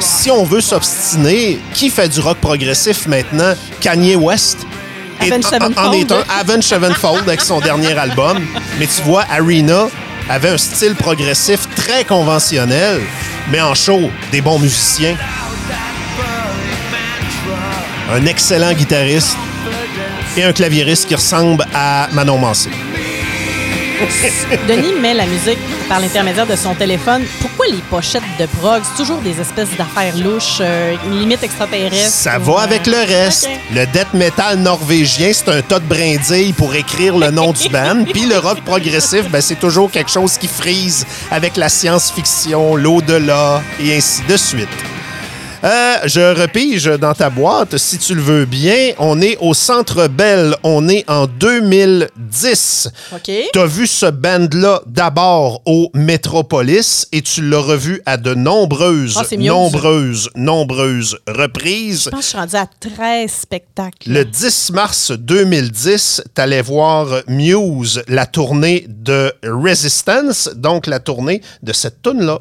[0.00, 3.54] si on veut s'obstiner, qui fait du rock progressif maintenant?
[3.80, 4.58] Kanye West?
[5.20, 8.38] est- Avenged en- en est un Avenged Sevenfold avec son dernier album.
[8.78, 9.88] Mais tu vois, Arena
[10.30, 13.00] avait un style progressif très conventionnel,
[13.50, 15.16] mais en show, des bons musiciens.
[18.10, 19.36] Un excellent guitariste
[20.36, 22.70] et un claviériste qui ressemble à Manon Massé.
[24.68, 27.24] Denis met la musique par l'intermédiaire de son téléphone.
[27.40, 28.82] Pourquoi les pochettes de prog?
[28.82, 32.10] C'est toujours des espèces d'affaires louches, euh, limite extraterrestre.
[32.10, 33.48] Ça ou, va euh, avec le reste.
[33.74, 38.04] Le death metal norvégien, c'est un tas de brindilles pour écrire le nom du band.
[38.12, 43.60] Puis le rock progressif, ben, c'est toujours quelque chose qui frise avec la science-fiction, l'au-delà
[43.80, 44.68] et ainsi de suite.
[45.64, 48.92] Euh, je repige dans ta boîte, si tu le veux bien.
[48.98, 50.54] On est au Centre Bell.
[50.62, 52.88] On est en 2010.
[53.12, 53.30] OK.
[53.52, 59.16] Tu as vu ce band-là d'abord au Metropolis et tu l'as revu à de nombreuses,
[59.18, 62.04] Ah, c'est nombreuses, nombreuses reprises.
[62.04, 64.10] Je pense que je suis rendue à 13 spectacles.
[64.12, 71.42] Le 10 mars 2010, tu allais voir Muse, la tournée de Resistance, donc la tournée
[71.64, 72.38] de cette tune-là.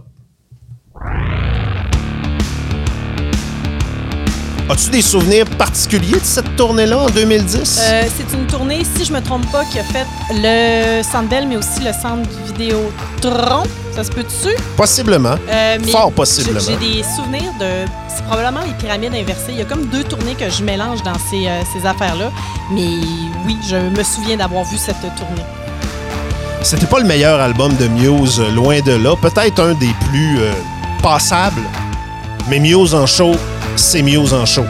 [4.70, 7.80] As-tu des souvenirs particuliers de cette tournée-là en 2010?
[7.82, 11.48] Euh, c'est une tournée, si je me trompe pas, qui a fait le Centre Bell,
[11.48, 13.64] mais aussi le Centre Vidéotron.
[13.96, 14.50] Ça se peut-tu?
[14.76, 15.36] Possiblement.
[15.50, 16.60] Euh, mais Fort possiblement.
[16.60, 17.90] J'ai des souvenirs de.
[18.14, 19.52] C'est probablement les pyramides inversées.
[19.52, 22.30] Il y a comme deux tournées que je mélange dans ces, euh, ces affaires-là.
[22.74, 22.90] Mais
[23.46, 25.46] oui, je me souviens d'avoir vu cette tournée.
[26.62, 29.16] C'était pas le meilleur album de Muse, loin de là.
[29.16, 30.40] Peut-être un des plus
[31.02, 31.62] passables.
[32.50, 33.32] Mais Muse en show,
[33.78, 34.66] c'est Muse en show.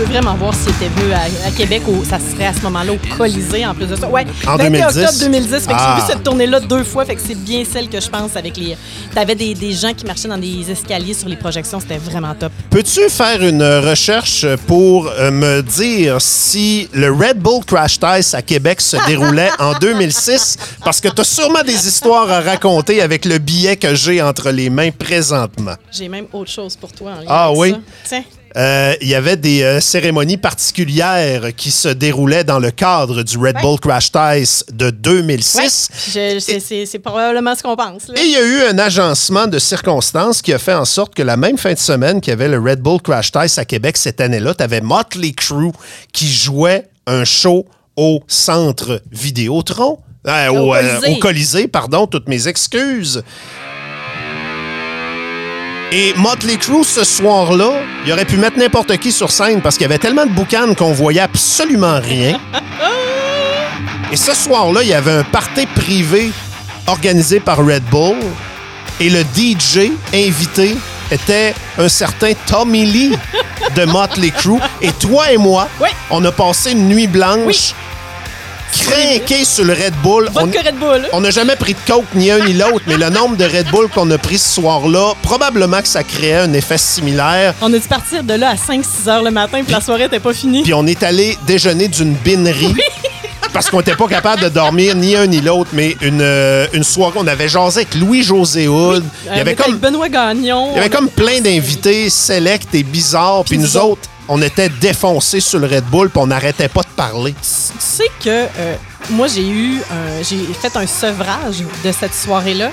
[0.00, 1.82] Veux vraiment voir s'il était venu à, à Québec.
[2.08, 4.08] Ça serait à ce moment-là au Colisée, en plus de ça.
[4.08, 4.98] Ouais, En 21 2010?
[4.98, 5.50] octobre 2010.
[5.50, 5.94] Fait que Ah.
[5.96, 7.04] j'ai vu cette tournée-là deux fois.
[7.04, 8.76] Fait que c'est bien celle que je pense avec les...
[9.14, 11.80] T'avais des, des gens qui marchaient dans des escaliers sur les projections.
[11.80, 12.52] C'était vraiment top.
[12.70, 18.42] Peux-tu faire une recherche pour euh, me dire si le Red Bull Crash Test à
[18.42, 20.56] Québec se déroulait en 2006?
[20.84, 24.50] Parce que tu as sûrement des histoires à raconter avec le billet que j'ai entre
[24.50, 25.74] les mains présentement.
[25.92, 27.70] J'ai même autre chose pour toi en lien Ah avec oui?
[27.72, 27.78] ça.
[28.08, 28.24] Tiens.
[28.56, 33.36] Euh, Il y avait des euh, cérémonies particulières qui se déroulaient dans le cadre du
[33.38, 33.62] Red Ouais.
[33.62, 34.92] Bull Crash Test de Ouais.
[34.92, 35.88] 2006.
[36.14, 36.38] Je-
[36.86, 38.08] c'est- probablement ce qu'on pense.
[38.08, 38.14] là.
[38.18, 41.22] Et il y a eu un agencement de circonstances qui a fait en sorte que
[41.22, 43.96] la même fin de semaine qu'il y avait le Red Bull Crash Test à Québec
[43.96, 45.72] cette année-là, tu avais Motley Crue
[46.12, 49.98] qui jouait un show au centre Vidéotron.
[50.26, 51.12] Euh, au, Au euh, Colisée.
[51.14, 53.22] au Colisée, pardon, toutes mes excuses.
[55.92, 57.72] Et Motley Crue, ce soir-là,
[58.06, 60.76] il aurait pu mettre n'importe qui sur scène parce qu'il y avait tellement de boucanes
[60.76, 62.38] qu'on voyait absolument rien.
[64.12, 66.30] Et ce soir-là, il y avait un party privé
[66.86, 68.16] organisé par Red Bull.
[69.00, 70.76] Et le DJ invité
[71.10, 73.18] était un certain Tommy Lee
[73.74, 74.60] de Motley Crue.
[74.80, 75.88] Et toi et moi, Oui.
[76.10, 77.72] on a passé une nuit blanche
[78.72, 80.28] craqué sur le Red Bull.
[80.34, 81.08] On- Vodka Red Bull.
[81.12, 83.68] on n'a jamais pris de coke ni un ni l'autre, mais le nombre de Red
[83.70, 87.54] Bull qu'on a pris ce soir-là, probablement que ça créait un effet similaire.
[87.60, 90.20] On a dû partir de là à 5-6 heures le matin, puis la soirée n'était
[90.20, 90.62] pas finie?
[90.62, 92.74] Puis on est allé déjeuner d'une binerie.
[93.52, 96.84] Parce qu'on n'était pas capable de dormir ni un ni l'autre, mais une, euh, une
[96.84, 99.02] soirée, on avait jasé avec Louis-José Hood.
[99.24, 100.68] Il y avait Avec comme, Benoît Gagnon.
[100.72, 103.42] il y avait comme plein d'invités sélects et bizarres.
[103.44, 106.88] Puis nous autres, on était défoncés sur le Red Bull, puis on n'arrêtait pas de
[106.96, 107.32] parler.
[107.34, 107.38] Tu
[107.78, 108.74] sais que euh,
[109.10, 112.70] moi, j'ai eu un- j'ai fait un sevrage de cette soirée-là.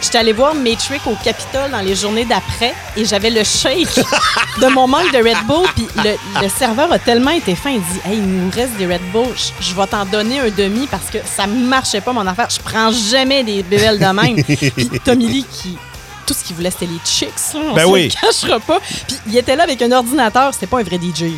[0.00, 3.88] J'étais allée voir Matrix au Capitole dans les journées d'après et j'avais le shake
[4.60, 5.66] de mon manque de Red Bull.
[5.74, 8.86] Puis le, le serveur a tellement été fin, il dit Hey, il nous reste des
[8.86, 12.24] Red Bull, je, je vais t'en donner un demi parce que ça marchait pas mon
[12.28, 12.46] affaire.
[12.48, 14.36] Je prends jamais des bébelles de même.
[14.44, 15.76] Puis Tommy Lee qui.
[16.28, 17.54] Tout ce qu'il voulait, c'était les chicks.
[17.54, 18.08] Là, on Ben se oui.
[18.14, 18.80] le cachera pas.
[18.80, 20.52] Puis il était là avec un ordinateur.
[20.52, 21.22] C'était pas un vrai DJ.
[21.22, 21.28] là.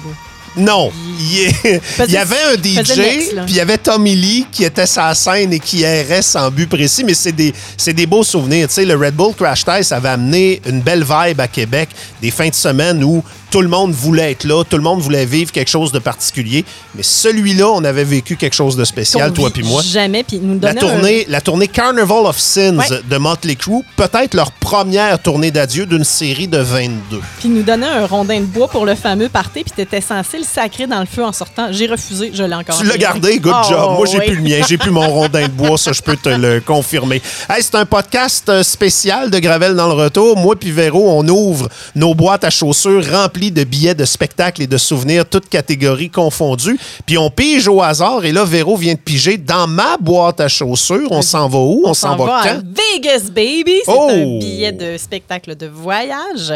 [0.57, 0.91] Non.
[1.21, 5.53] Il, y avait un DJ, puis il y avait Tommy Lee qui était sa scène
[5.53, 8.69] et qui errait sans but précis, mais c'est des, beaux souvenirs.
[8.69, 12.31] Tu sais, le Red Bull Crash Test avait amené une belle vibe à Québec, des
[12.31, 15.51] fins de semaine où tout le monde voulait être là, tout le monde voulait vivre
[15.51, 19.65] quelque chose de particulier, mais celui-là, on avait vécu quelque chose de spécial, toi puis
[19.65, 19.83] moi.
[19.83, 20.23] Jamais.
[20.23, 23.01] Puis nous La un- tournée, la tournée Carnival of Sins Ouais.
[23.09, 27.21] de Motley Crue, peut-être leur première tournée d'adieu d'une série de 22.
[27.41, 30.45] Puis nous donnait un rondin de bois pour le fameux party, puis t'étais censé le
[30.45, 31.69] sacrer dans le feu en sortant.
[31.71, 32.77] J'ai refusé, je l'ai encore.
[32.79, 33.93] Tu l'as gardé, good Oh, job.
[33.97, 34.27] Moi, j'ai oui.
[34.27, 34.61] plus le mien.
[34.69, 37.23] J'ai plus mon rondin de bois, ça, je peux te le confirmer.
[37.49, 40.37] Hey, c'est un podcast euh, spécial de Gravel dans le retour.
[40.37, 44.67] Moi puis Véro, on ouvre nos boîtes à chaussures remplies de billets de spectacles et
[44.67, 46.79] de souvenirs, toutes catégories confondues.
[47.07, 48.25] Puis on pige au hasard.
[48.25, 51.11] Et là, Véro vient de piger dans ma boîte à chaussures.
[51.11, 51.83] On s'en va où?
[51.85, 52.61] On, s'en va, à quand?
[52.65, 53.81] Vegas, baby!
[53.85, 54.09] C'est Oh!
[54.11, 56.53] un billet de spectacle de voyage.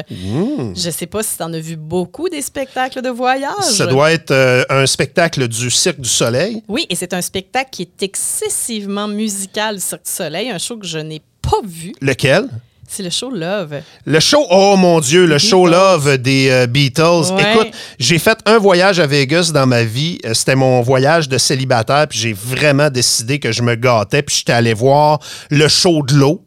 [0.74, 3.73] Je sais pas si t'en as vu beaucoup des spectacles de voyage.
[3.74, 6.62] Ça doit être euh, un spectacle du Cirque du Soleil.
[6.68, 10.76] Oui, et c'est un spectacle qui est excessivement musical du Cirque du Soleil, un show
[10.76, 11.94] que je n'ai pas vu.
[12.00, 12.48] Lequel?
[12.86, 13.80] C'est le show Love.
[14.04, 15.66] Le show, oh mon Dieu, le show.
[15.66, 17.32] Love des euh, Beatles.
[17.32, 17.54] Ouais.
[17.54, 20.18] Écoute, j'ai fait un voyage à Vegas dans ma vie.
[20.24, 24.36] Euh, C'était mon voyage de célibataire, puis j'ai vraiment décidé que je me gâtais, puis
[24.36, 25.18] j'étais allé voir
[25.50, 26.44] le show de l'eau.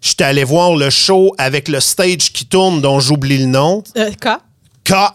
[0.00, 3.82] J'étais allé voir le show avec le stage qui tourne, dont j'oublie le nom.
[3.96, 4.38] Euh, K.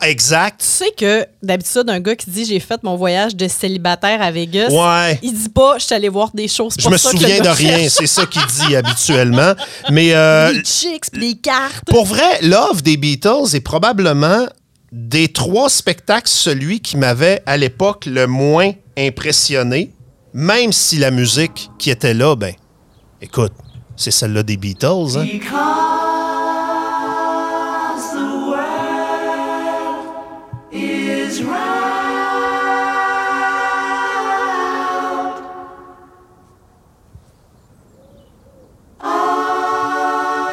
[0.01, 0.61] Exact.
[0.61, 4.31] Tu sais que d'habitude, un gars qui dit j'ai fait mon voyage de célibataire à
[4.31, 5.19] Vegas, Ouais.
[5.23, 6.75] il dit pas je suis allé voir des choses.
[6.79, 9.53] Je me souviens de rien, c'est ça qu'il dit habituellement.
[9.91, 11.85] Mais euh, Les chicks, les cartes.
[11.89, 14.45] Pour vrai, Love des Beatles est probablement
[14.91, 19.91] des trois spectacles celui qui m'avait à l'époque le moins impressionné,
[20.33, 22.53] même si la musique qui était là, ben,
[23.21, 23.53] écoute,
[23.95, 25.17] c'est celle-là des Beatles.
[25.17, 25.25] hein.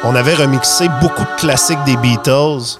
[0.03, 2.79] On avait remixé beaucoup de classiques des Beatles.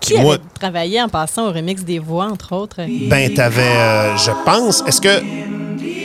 [0.00, 2.76] Qui Moi- avait travaillé en passant au remix des voix, entre autres?
[3.08, 5.22] Ben, t'avais, euh, je pense, est-ce que,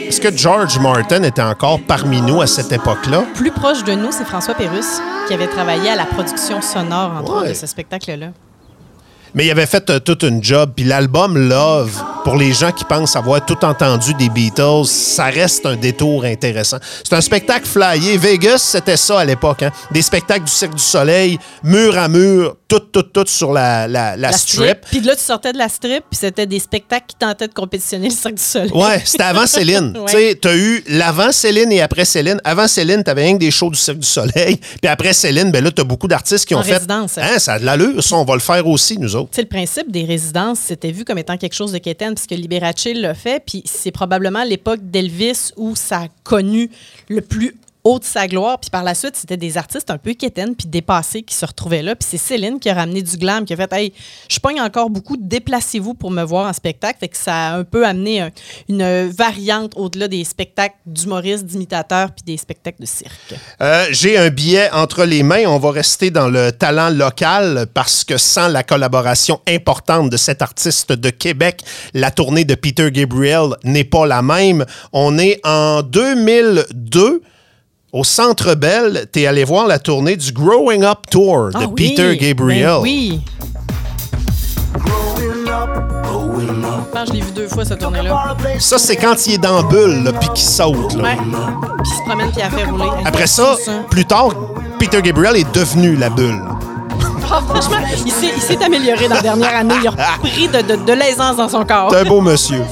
[0.08, 3.24] est-ce que George Martin était encore parmi nous à cette époque-là?
[3.34, 7.32] Plus proche de nous, c'est François Pérusse, qui avait travaillé à la production sonore, entre
[7.32, 7.38] Ouais.
[7.38, 8.28] autres, de ce spectacle-là.
[9.34, 10.72] Mais il avait fait euh, toute une job.
[10.76, 11.90] Puis l'album Love,
[12.24, 16.78] pour les gens qui pensent avoir tout entendu des Beatles, ça reste un détour intéressant.
[17.04, 18.16] C'est un spectacle flyé.
[18.16, 19.62] Vegas, c'était ça à l'époque.
[19.62, 19.70] hein.
[19.90, 24.16] Des spectacles du Cirque du Soleil, mur à mur, tout, tout, tout sur la, la,
[24.16, 24.80] la La strip.
[24.90, 28.08] Puis là, tu sortais de la strip, puis c'était des spectacles qui tentaient de compétitionner
[28.10, 28.70] le Cirque du Soleil.
[28.72, 29.96] Ouais, c'était avant Céline.
[29.96, 30.34] Ouais.
[30.34, 32.40] Tu t'as eu l'avant Céline et après Céline.
[32.44, 34.56] Avant Céline, t'avais rien que des shows du Cirque du Soleil.
[34.82, 36.74] Puis après Céline, ben là, t'as beaucoup d'artistes qui ont En fait.
[36.74, 37.16] résidence.
[37.16, 39.30] Hein, ça a de l'allure, ça, on va le faire aussi, nous autres.
[39.30, 42.32] Tu sais, le principe des résidences, c'était vu comme étant quelque chose de quétaine, puisque
[42.32, 46.70] Liberace l'a fait, puis c'est probablement l'époque d'Elvis où ça a connu
[47.08, 47.56] le plus
[47.98, 48.58] de sa gloire.
[48.60, 51.80] Puis par la suite, c'était des artistes un peu quétaines puis dépassés qui se retrouvaient
[51.82, 51.96] là.
[51.96, 53.92] Puis c'est Céline qui a ramené du glam, qui a fait Hey,
[54.28, 56.98] je pogne encore beaucoup, déplacez-vous pour me voir en spectacle.
[57.00, 58.30] Fait que ça a un peu amené un-
[58.68, 63.34] une variante au-delà des spectacles d'humoristes, d'imitateurs puis des spectacles de cirque.
[63.62, 65.44] Euh, J'ai un billet entre les mains.
[65.46, 70.42] On va rester dans le talent local parce que sans la collaboration importante de cet
[70.42, 71.62] artiste de Québec,
[71.94, 74.64] la tournée de Peter Gabriel n'est pas la même.
[74.92, 77.22] On est en 2002.
[77.92, 81.60] Au Centre Bell, tu es allé voir la tournée du Growing Up Tour de Ah
[81.60, 82.66] oui, Peter Gabriel.
[82.74, 83.20] ben oui.
[84.74, 88.36] Je pense que je l'ai vu deux fois, cette tournée-là.
[88.58, 90.94] Ça, c'est quand il est dans la bulle, puis qu'il saute.
[90.94, 91.02] là.
[91.02, 91.16] Ouais.
[91.16, 92.84] Puis il se promène puis il a fait rouler.
[93.06, 93.56] Après ça,
[93.90, 94.28] plus tard,
[94.78, 96.42] Peter Gabriel est devenu la bulle.
[97.30, 99.74] Ah, franchement, il s'est, il s'est amélioré dans la dernière année.
[99.82, 101.88] Il a repris de, de- de l'aisance dans son corps.
[101.90, 102.62] C'est un beau monsieur.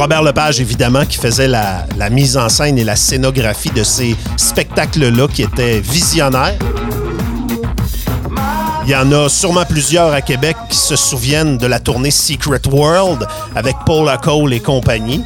[0.00, 5.28] Robert Lepage, évidemment, qui faisait la, mise en scène et la scénographie de ces spectacles-là
[5.28, 6.56] qui étaient visionnaires.
[8.84, 12.62] Il y en a sûrement plusieurs à Québec qui se souviennent de la tournée Secret
[12.66, 15.22] World avec Paula Cole et compagnie.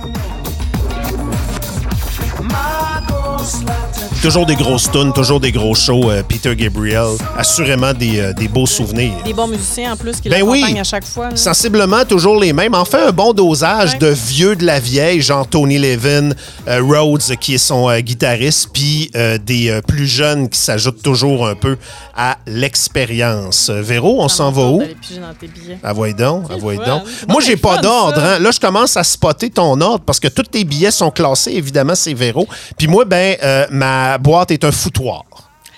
[4.24, 7.10] Toujours des grosses tunes, toujours des gros shows, euh, Peter Gabriel.
[7.36, 9.12] Assurément des, euh, des beaux souvenirs.
[9.22, 10.80] Des bons musiciens en plus qui Ben l'accompagnent oui.
[10.80, 11.28] à chaque fois.
[11.28, 11.36] là.
[11.36, 12.72] Sensiblement toujours les mêmes.
[12.74, 13.98] En fait, un bon dosage Ouais.
[13.98, 16.30] de vieux de la vieille, genre Tony Levin,
[16.68, 19.10] euh, Rhodes, qui est son guitariste, puis
[19.44, 21.76] des plus jeunes qui s'ajoutent toujours un peu
[22.16, 23.68] à l'expérience.
[23.68, 24.78] Véro, on s'en va où?
[24.78, 25.78] Billets.
[25.82, 27.02] Ah, donc, C'est ah, donc.
[27.28, 28.22] Moi, j'ai pas d'ordre.
[28.22, 28.38] hein.
[28.38, 31.52] Là, je commence à spotter ton ordre parce que tous tes billets sont classés.
[31.52, 32.46] Évidemment, c'est Véro.
[32.78, 33.66] Puis moi, ben, euh,
[34.14, 35.24] ma boîte est un foutoir.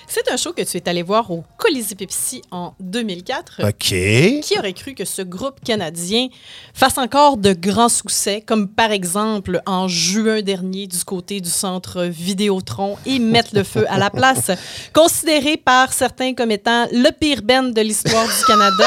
[0.07, 3.61] C'est un show que tu es allé voir au Colisée Pepsi en 2004.
[3.63, 4.41] OK.
[4.41, 6.27] Qui aurait cru que ce groupe canadien
[6.75, 12.03] fasse encore de grands succès, comme par exemple en juin dernier du côté du centre
[12.03, 14.51] Vidéotron et mettre le feu à la place,
[14.93, 18.85] considéré par certains comme étant le pire band de l'histoire du Canada.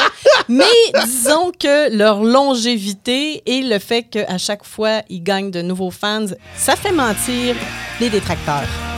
[0.49, 0.65] Mais
[1.05, 6.27] disons que leur longévité et le fait qu'à chaque fois ils gagnent de nouveaux fans,
[6.57, 7.57] ça fait mentir
[8.01, 8.90] les détracteurs.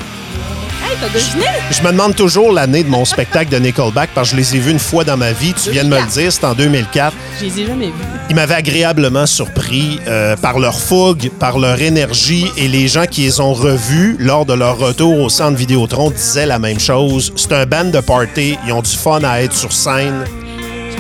[0.85, 1.47] Hey, t'as deviné?
[1.71, 4.59] Je me demande toujours l'année de mon spectacle de Nickelback parce que je les ai
[4.59, 5.55] vus une fois dans ma vie.
[5.55, 7.15] Tu viens de me le dire, c'est en 2004.
[7.39, 7.93] Je les ai jamais vus.
[8.31, 13.23] Ils m'avaient agréablement surpris euh, par leur fougue, par leur énergie et les gens qui
[13.23, 17.33] les ont revus lors de leur retour au centre Vidéotron disaient la même chose.
[17.37, 20.25] C'est un band de party, ils ont du fun à être sur scène.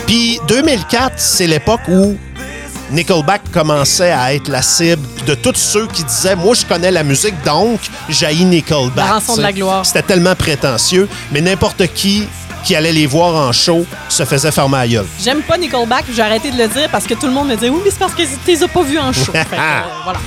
[0.06, 2.16] Puis 2004, c'est l'époque où
[2.92, 7.02] Nickelback commençait à être la cible de tous ceux qui disaient Moi, je connais la
[7.02, 8.96] musique, donc j'haïs Nickelback.
[8.96, 9.86] La rançon de la gloire.
[9.86, 12.28] C'était tellement prétentieux, mais n'importe qui
[12.64, 15.06] qui allait les voir en show se faisait fermer la gueule.
[15.20, 17.70] J'aime pas Nickelback, j'ai arrêté de le dire parce que tout le monde me disait
[17.70, 19.32] oui, mais c'est parce que tu les as pas vus en show.
[19.32, 20.20] Fait que, euh, voilà.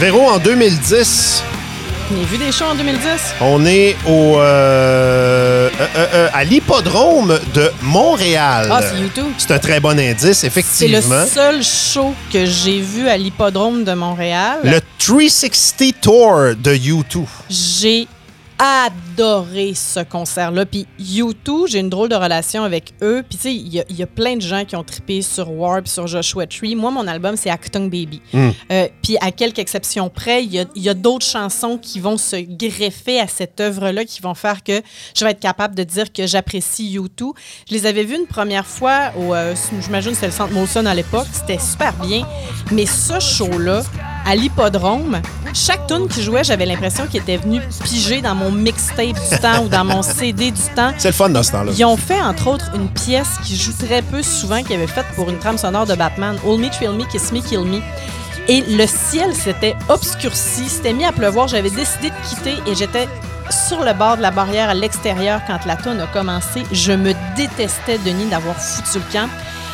[0.00, 1.42] Véro, en 2010,
[2.10, 3.34] J'ai vu des shows en 2010.
[3.42, 8.68] on est au euh, euh, euh, euh, à l'hippodrome de Montréal.
[8.72, 9.26] Ah, c'est YouTube.
[9.36, 11.20] C'est un très bon indice, C'est effectivement.
[11.20, 14.60] le seul show que j'ai vu à l'hippodrome de Montréal.
[14.64, 17.24] Le 360 Tour de U2.
[17.50, 18.08] J'ai
[18.62, 20.66] adoré ce concert-là.
[20.66, 23.24] Puis U2, j'ai une drôle de relation avec eux.
[23.28, 25.22] Puis tu sais, il y, a- il y a plein de gens qui ont trippé
[25.22, 26.74] sur Warp, sur Joshua Tree.
[26.76, 28.20] Moi, mon album, c'est Actung Baby.
[28.70, 33.20] Euh, puis à quelques exceptions près, il y a, d'autres chansons qui vont se greffer
[33.20, 34.82] à cette œuvre-là, qui vont faire que
[35.16, 37.32] je vais être capable de dire que j'apprécie U2.
[37.68, 40.84] Je les avais vus une première fois au, euh, j'imagine que c'était le Centre Molson
[40.84, 41.26] à l'époque.
[41.32, 42.26] C'était super bien.
[42.72, 43.82] Mais ce show-là,
[44.26, 45.20] à l'hippodrome,
[45.52, 49.64] chaque tune qui jouait, j'avais l'impression qu'il était venu piger dans mon mixtape du temps
[49.64, 50.92] ou dans mon CD du temps.
[50.98, 51.72] C'est le fun dans ce temps-là.
[51.76, 55.06] Ils ont fait, entre autres, une pièce qui joue très peu souvent, qu'ils avaient faite
[55.16, 57.80] pour une trame sonore de Batman, Hold Me, Thrill Me, Kiss Me, Kill Me.
[58.48, 61.48] Et le ciel s'était obscurci, s'était mis à pleuvoir.
[61.48, 63.08] J'avais décidé de quitter et j'étais
[63.68, 66.62] sur le bord de la barrière à l'extérieur quand la tune a commencé.
[66.72, 69.28] Je me détestais, Denis, d'avoir foutu le camp.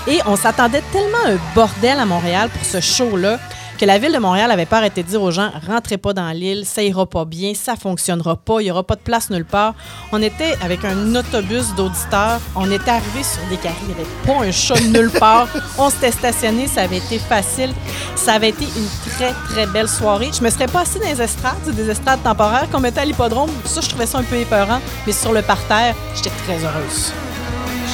[0.09, 3.39] Et on s'attendait tellement à un bordel à Montréal pour ce show-là
[3.77, 6.31] que la ville de Montréal avait pas arrêté de dire aux gens rentrez pas dans
[6.31, 9.45] l'île, ça ira pas bien, ça fonctionnera pas, il y aura pas de place nulle
[9.45, 9.75] part.
[10.13, 14.11] On était avec un autobus d'auditeurs, on était arrivé sur des carrés, il n'y avait
[14.27, 15.49] pas un chat nulle part.
[15.79, 17.73] On s'était stationné, ça avait été facile.
[18.15, 20.31] Ça avait été une très très belle soirée.
[20.37, 23.51] Je me serais pas assis dans les estrades, des estrades temporaires qu'on mettait à l'hippodrome.
[23.65, 27.13] Ça, je trouvais ça un peu épeurant, mais sur le parterre, j'étais très heureuse.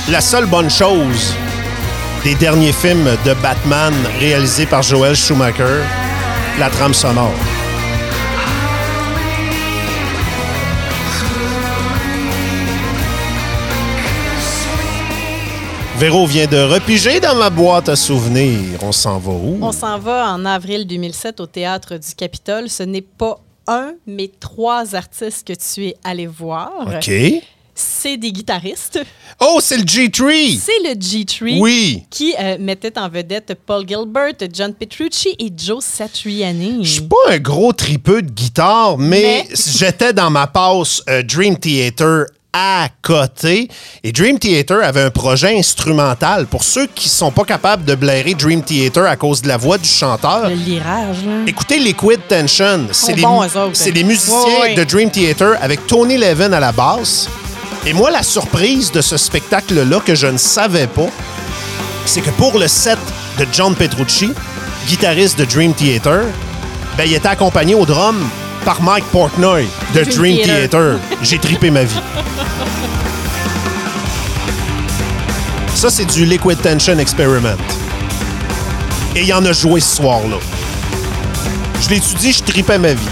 [0.08, 1.34] La seule bonne chose
[2.24, 5.82] des derniers films de Batman réalisés par Joel Schumacher,
[6.58, 7.34] la trame sonore.
[15.98, 18.82] Véro vient de repiger dans ma boîte à souvenirs.
[18.82, 19.58] On s'en va où?
[19.60, 22.68] On s'en va en avril 2007 au Théâtre du Capitole.
[22.68, 26.70] Ce n'est pas un, mais trois artistes que tu es allé voir.
[26.86, 27.10] OK.
[27.84, 29.00] C'est des guitaristes.
[29.40, 30.58] Oh, c'est le G3!
[30.60, 32.04] C'est le G3 Oui.
[32.10, 36.78] qui euh, mettait en vedette Paul Gilbert, John Petrucci et Joe Satriani.
[36.84, 41.22] Je suis pas un gros tripeux de guitare, mais, Mais- j'étais dans ma passe euh,
[41.22, 43.68] Dream Theater à côté.
[44.04, 46.46] Et Dream Theater avait un projet instrumental.
[46.46, 49.78] Pour ceux qui sont pas capables de blairer Dream Theater à cause de la voix
[49.78, 51.16] du chanteur, Le lirage,
[51.46, 52.88] écoutez Liquid Tension.
[52.92, 53.70] C'est autres.
[53.72, 57.28] c'est des musiciens de Dream Theater avec Tony Levin à la basse.
[57.84, 61.08] Et moi, la surprise de ce spectacle-là que je ne savais pas,
[62.06, 62.98] c'est que pour le set
[63.38, 64.32] de John Petrucci,
[64.86, 66.22] guitariste de Dream Theater,
[66.96, 68.16] ben, il était accompagné au drum
[68.64, 70.58] par Mike Portnoy de Dream, Dream Theater.
[70.58, 70.98] Theater.
[71.22, 72.00] J'ai tripé ma vie.
[75.74, 77.56] Ça, c'est du Liquid Tension Experiment.
[79.16, 80.36] Et il en a joué ce soir-là.
[81.80, 83.08] Je l'étudie, je tripais ma vie.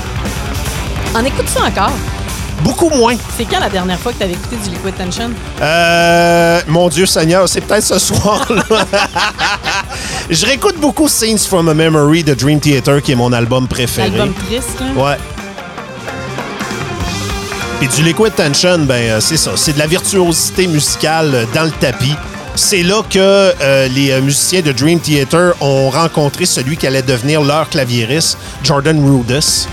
[1.12, 1.92] En écoute ça encore?
[2.62, 3.16] Beaucoup moins.
[3.36, 5.30] C'est quand la dernière fois que tu avais écouté du Liquid Tension?
[5.60, 8.62] Euh, mon Dieu Seigneur, c'est peut-être ce soir-là.
[10.30, 14.10] je réécoute beaucoup Scenes from a Memory de Dream Theater, qui est mon album préféré.
[14.10, 15.02] L'album triste, là.
[15.02, 15.16] Ouais.
[17.82, 19.52] Et du Liquid Tension, ben euh, c'est ça.
[19.56, 22.14] C'est de la virtuosité musicale euh, dans le tapis.
[22.54, 27.40] C'est là que euh, les musiciens de Dream Theater ont rencontré celui qui allait devenir
[27.40, 29.66] leur claviériste, Jordan Rudess.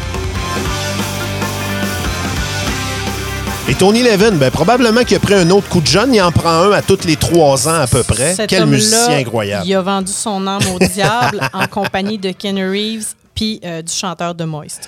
[3.70, 6.14] Et Tony Levin, ben, probablement qu'il a pris un autre coup de jeune.
[6.14, 8.34] Il en prend un à tous les trois ans à peu près.
[8.34, 9.68] Cet Quel musicien incroyable.
[9.68, 13.92] Il a vendu son âme au diable en compagnie de Ken Reeves puis euh, du
[13.92, 14.88] chanteur de Moist.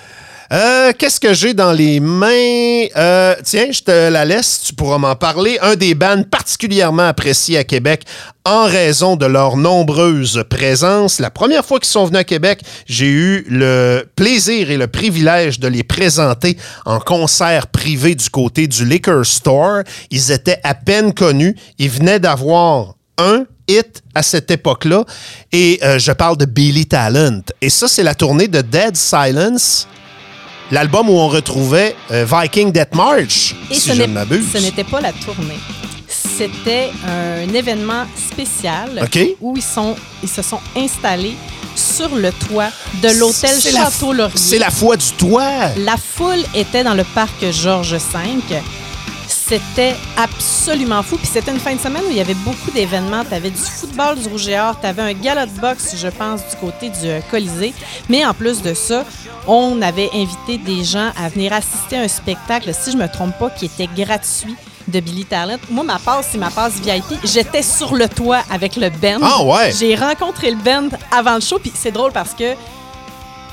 [0.52, 2.86] Euh, Qu'est-ce que j'ai dans les mains?
[2.96, 5.58] Euh, tiens, je te la laisse, tu pourras m'en parler.
[5.62, 8.02] Un des bands particulièrement appréciés à Québec
[8.44, 11.20] en raison de leur nombreuse présence.
[11.20, 15.60] La première fois qu'ils sont venus à Québec, j'ai eu le plaisir et le privilège
[15.60, 19.82] de les présenter en concert privé du côté du Liquor Store.
[20.10, 21.54] Ils étaient à peine connus.
[21.78, 25.04] Ils venaient d'avoir un hit à cette époque-là.
[25.52, 27.42] Et euh, je parle de Billy Talent.
[27.60, 29.86] Et ça, c'est la tournée de Dead Silence
[30.70, 34.46] l'album où on retrouvait euh, Viking Death March, Et si ce je ne m'abuse.
[34.52, 35.58] ce n'était pas la tournée.
[36.08, 39.06] C'était un événement spécial
[39.40, 41.34] où ils, sont, ils se sont installés
[41.76, 42.70] sur le toit
[43.02, 44.32] de l'hôtel C'est la- Château Laurier.
[44.36, 45.68] C'est la foi du toit.
[45.78, 48.60] La foule était dans le parc Georges V.
[49.50, 51.16] C'était absolument fou.
[51.16, 53.24] Puis c'était une fin de semaine où il y avait beaucoup d'événements.
[53.24, 56.06] Tu avais du football du Rouge et Or, tu avais un gala de boxe, je
[56.06, 57.74] pense, du côté du euh, Colisée.
[58.08, 59.04] Mais en plus de ça,
[59.48, 63.36] on avait invité des gens à venir assister à un spectacle, si je me trompe
[63.40, 64.54] pas, qui était gratuit
[64.86, 65.58] de Billy Talent.
[65.68, 67.18] Moi, ma passe, c'est ma passe VIP.
[67.24, 69.18] J'étais sur le toit avec le band.
[69.20, 69.72] Ah ouais?
[69.76, 72.54] J'ai rencontré le band avant le show, puis c'est drôle parce que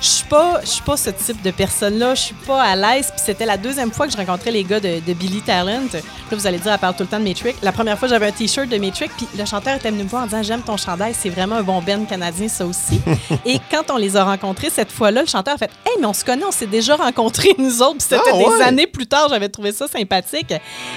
[0.02, 2.14] je suis pas, je suis pas ce type de personne-là.
[2.16, 3.08] Je suis pas à l'aise.
[3.12, 5.84] Puis c'était la deuxième fois que je rencontrais les gars de, de Billy Talent.
[5.94, 6.00] Là,
[6.32, 7.56] vous allez dire, elle parle tout le temps de Matrix.
[7.64, 9.10] La première fois, j'avais un T-shirt de Matrix.
[9.18, 11.14] Puis le chanteur était venu me voir en disant, j'aime ton chandail.
[11.18, 13.02] C'est vraiment un bon band canadien, ça aussi.
[13.46, 16.14] Et quand on les a rencontrés cette fois-là, le chanteur a fait, hey, mais on
[16.14, 17.98] se connaît, on s'est déjà rencontrés nous autres.
[17.98, 19.28] Puis c'était Ah, des années plus tard.
[19.30, 20.54] J'avais trouvé ça sympathique.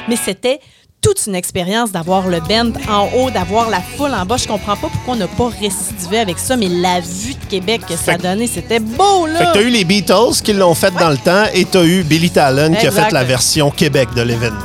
[0.08, 0.60] Mais c'était
[1.00, 4.36] toute une expérience d'avoir le band en haut, d'avoir la foule en bas.
[4.36, 7.82] Je comprends pas pourquoi on n'a pas récidivé avec ça, mais la vue de Québec
[7.88, 9.38] que ça donnait, c'était beau, là!
[9.38, 12.02] Fait que t'as eu les Beatles qui l'ont fait dans le temps et t'as eu
[12.02, 14.58] Billy Talent qui a fait la version Québec de l'événement.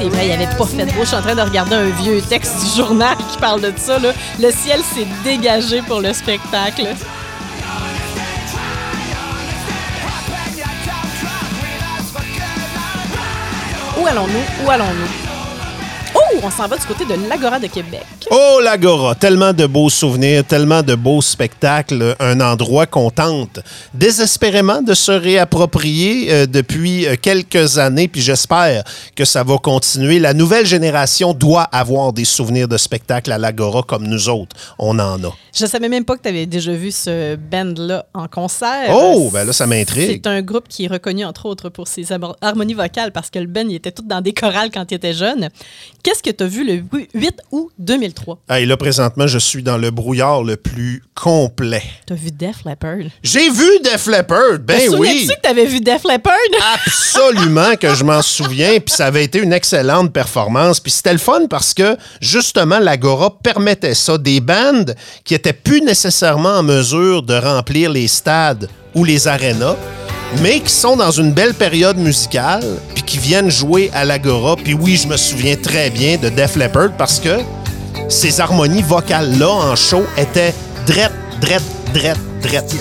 [0.00, 1.02] C'est vrai, il avait pas fait beau.
[1.02, 3.98] Je suis en train de regarder un vieux texte du journal qui parle de ça.
[3.98, 4.12] Là.
[4.40, 6.86] Le ciel s'est dégagé pour le spectacle.
[14.00, 14.64] Où allons-nous?
[14.64, 15.29] Où allons-nous?
[16.42, 18.04] Oh, on s'en va du côté de l'Agora de Québec.
[18.30, 19.14] Oh, l'Agora!
[19.14, 22.14] Tellement de beaux souvenirs, tellement de beaux spectacles.
[22.20, 23.60] Un endroit qu'on tente
[23.94, 28.84] désespérément de se réapproprier euh, depuis euh, quelques années, puis j'espère
[29.14, 30.18] que ça va continuer.
[30.18, 34.56] La nouvelle génération doit avoir des souvenirs de spectacles à l'Agora comme nous autres.
[34.78, 35.32] On en a.
[35.54, 38.88] Je savais même pas que tu avais déjà vu ce band-là en concert.
[38.90, 40.20] Oh, ben là, ça m'intrigue.
[40.22, 43.38] C'est un groupe qui est reconnu, entre autres, pour ses har- harmonies vocales parce que
[43.40, 45.48] le band, il était tout dans des chorales quand il était jeune.
[46.02, 46.82] Qu'est-ce que tu as vu le
[47.14, 48.38] 8 août 2003?
[48.58, 51.82] Et là, présentement, je suis dans le brouillard le plus complet.
[52.06, 53.10] Tu as vu Def Leppard?
[53.22, 55.08] J'ai vu Def Leppard, ben Te oui!
[55.08, 56.34] souviens-tu que tu avais vu Def Leppard?
[56.74, 60.80] Absolument que je m'en souviens, puis ça avait été une excellente performance.
[60.80, 64.18] Puis c'était le fun parce que, justement, l'Agora permettait ça.
[64.18, 69.76] Des bandes qui étaient plus nécessairement en mesure de remplir les stades ou les arénas
[70.38, 72.64] mais qui sont dans une belle période musicale,
[72.94, 74.56] puis qui viennent jouer à l'Agora.
[74.56, 77.38] Puis oui, je me souviens très bien de Def Leppard parce que
[78.08, 80.54] ces harmonies vocales-là en show étaient
[80.86, 81.62] drette, drette,
[81.92, 82.74] drette, drette.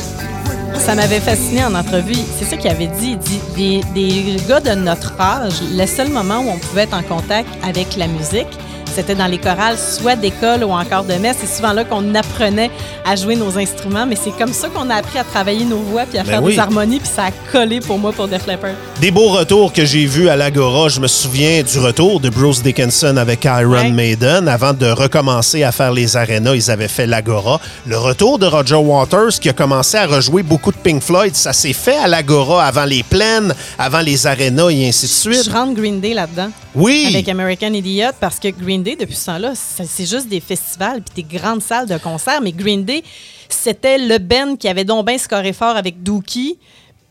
[0.80, 2.16] Ça m'avait fasciné en entrevue.
[2.38, 3.18] C'est ça qu'il avait dit.
[3.18, 6.94] Il dit des, des gars de notre âge, le seul moment où on pouvait être
[6.94, 8.48] en contact avec la musique,
[8.94, 11.38] c'était dans les chorales, soit d'école ou encore de messe.
[11.42, 12.72] C'est souvent là qu'on apprenait
[13.06, 16.04] à jouer nos instruments, mais c'est comme ça qu'on a appris à travailler nos voix
[16.10, 16.54] puis à Ben faire oui.
[16.54, 18.72] des harmonies, puis ça a collé pour moi pour Def Leppard.
[19.02, 20.90] Des beaux retours que j'ai vus à l'Agora.
[20.90, 23.90] Je me souviens du retour de Bruce Dickinson avec Iron Ouais.
[23.92, 24.48] Maiden.
[24.48, 27.60] Avant de recommencer à faire les arénas, ils avaient fait l'Agora.
[27.86, 31.54] Le retour de Roger Waters qui a commencé à rejouer beaucoup de Pink Floyd, ça
[31.54, 35.46] s'est fait à l'Agora avant les plaines, avant les arénas et ainsi de suite.
[35.46, 36.50] Je rentre Green Day là-dedans.
[36.76, 37.06] Oui!
[37.10, 41.24] Avec American Idiot, parce que Green Day, depuis ce temps-là, c'est juste des festivals puis
[41.24, 42.42] des grandes salles de concert.
[42.42, 43.04] Mais Green Day,
[43.50, 46.58] c'était le band qui avait donc bien scoré fort avec Dookie,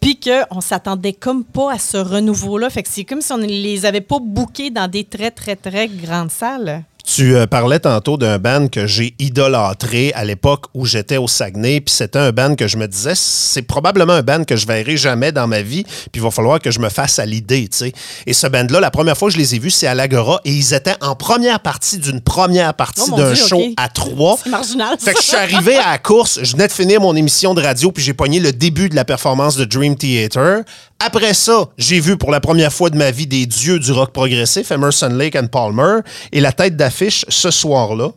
[0.01, 2.69] puis qu'on s'attendait comme pas à ce renouveau-là.
[2.85, 6.31] C'est comme si on ne les avait pas bookés dans des très, très, très grandes
[6.31, 6.85] salles.
[7.15, 11.81] Tu euh, parlais tantôt d'un band que j'ai idolâtré à l'époque où j'étais au Saguenay,
[11.81, 14.99] puis c'était un band que je me disais, c'est probablement un band que je verrai
[14.99, 17.79] jamais dans ma vie, puis il va falloir que je me fasse à l'idée, tu
[17.79, 17.93] sais.
[18.27, 20.53] Et ce band-là, la première fois que je les ai vus, c'est à l'Agora, et
[20.53, 24.39] ils étaient en première partie d'une première partie Oh d'un show à trois.
[24.45, 24.99] C'est marginal.
[25.01, 27.63] Fait que je suis arrivé à la course, je venais de finir mon émission de
[27.63, 30.63] radio, puis j'ai pogné le début de la performance de Dream Theater.
[31.01, 34.13] Après ça, j'ai vu pour la première fois de ma vie des dieux du rock
[34.13, 36.01] progressif, Emerson Lake and Palmer,
[36.33, 36.98] et la tête d'affiche
[37.29, 38.11] ce soir-là,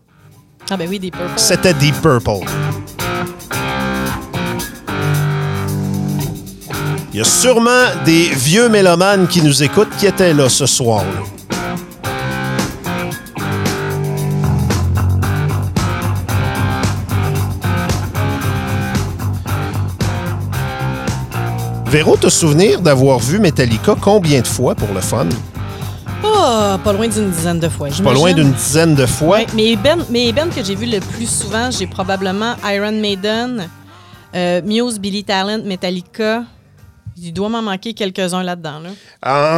[0.69, 1.31] Ah ben oui, des Purple.
[1.35, 2.45] c'était Deep Purple.
[7.13, 11.21] Il y a sûrement des vieux mélomanes qui nous écoutent qui étaient là ce soir-là.
[21.87, 25.27] Véro, te souvenir d'avoir vu Metallica combien de fois pour le fun?
[26.23, 27.89] Ah, pas loin d'une dizaine de fois.
[28.03, 29.37] Pas loin d'une dizaine de fois?
[29.39, 33.67] Ouais, mais ben, mes bands que j'ai vus le plus souvent, j'ai probablement Iron Maiden,
[34.35, 36.43] euh, Muse, Billy Talent, Metallica.
[37.17, 38.79] Il doit m'en manquer quelques-uns là-dedans.
[38.79, 38.89] Là.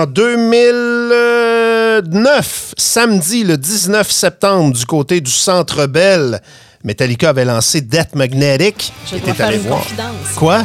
[0.02, 6.42] En 2009, samedi le 19 septembre, du côté du Centre Bell,
[6.84, 8.92] Metallica avait lancé Death Magnetic.
[9.10, 9.80] Je dois faire une voir.
[9.80, 10.34] confidence.
[10.36, 10.64] Quoi?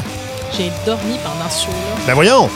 [0.57, 2.49] J'ai dormi pendant ce show-là Ben voyons.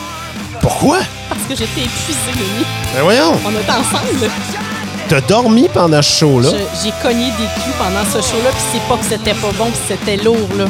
[0.63, 0.99] Pourquoi?
[1.29, 2.65] parce que j'étais épuisée nuit.
[2.95, 3.33] Ben voyons.
[3.45, 4.31] On était ensemble.
[5.09, 6.49] T'as dormi pendant ce show-là?
[6.51, 9.65] Je- J'ai cogné des clous pendant ce show-là, puis c'est pas que c'était pas bon,
[9.65, 10.65] puis c'était lourd, là.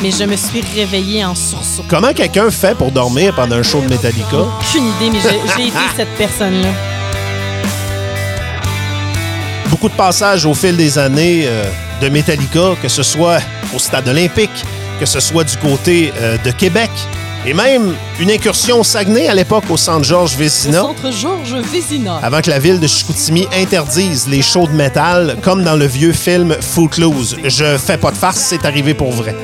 [0.00, 1.84] Mais je me suis réveillée en sursaut.
[1.88, 4.36] Comment quelqu'un fait pour dormir pendant un show de Metallica?
[4.38, 6.68] Aucune idée, mais j'ai j'ai été cette personne-là.
[9.68, 11.64] Beaucoup de passages au fil des années euh,
[12.00, 13.38] de Metallica, que ce soit
[13.74, 14.64] au Stade olympique,
[14.98, 16.90] que ce soit du côté euh, de Québec,
[17.46, 20.80] et même une incursion au Saguenay à l'époque au Centre Georges Au Vézina.
[20.82, 22.18] centre Georges Vézina.
[22.22, 26.12] avant que la ville de Chicoutimi interdise les shows de métal, comme dans le vieux
[26.12, 27.36] film Footloose.
[27.44, 29.34] Je fais pas de farce, c'est arrivé pour vrai.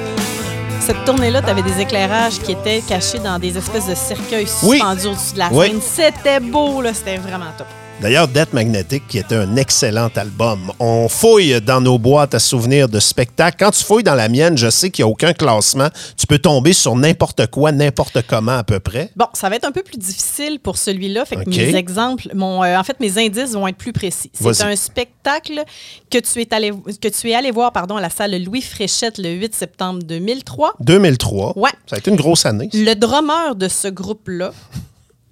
[0.81, 4.77] Cette tournée-là, tu avais des éclairages qui étaient cachés dans des espèces de cercueils Oui.
[4.79, 5.69] suspendus au-dessus de la Oui.
[5.69, 6.13] scène.
[6.15, 6.93] C'était beau, là.
[6.93, 7.67] C'était vraiment top.
[8.01, 10.73] D'ailleurs, Death Magnetic, qui était un excellent album.
[10.79, 13.57] On fouille dans nos boîtes à souvenirs de spectacles.
[13.59, 15.89] Quand tu fouilles dans la mienne, je sais qu'il n'y a aucun classement.
[16.17, 19.11] Tu peux tomber sur n'importe quoi, n'importe comment à peu près.
[19.17, 21.25] Bon, ça va être un peu plus difficile pour celui-là.
[21.25, 24.31] Fait que mes exemples, mon, euh, en fait, mes indices vont être plus précis.
[24.35, 25.63] C'est un spectacle
[26.11, 29.17] que tu es allé, que tu es allé voir pardon, à la salle Louis Fréchette
[29.17, 30.75] le 8 septembre 2003.
[30.81, 31.57] 2003.
[31.57, 31.71] Ouais.
[31.87, 32.69] Ça a été une grosse année.
[32.75, 34.53] Le drummer de ce groupe-là,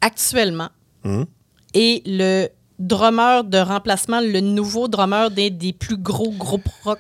[0.01, 0.69] actuellement,
[1.05, 1.25] Hmm.
[1.75, 2.49] Est le
[2.79, 6.99] drummer de remplacement, le nouveau drummer des, des plus gros groupes rock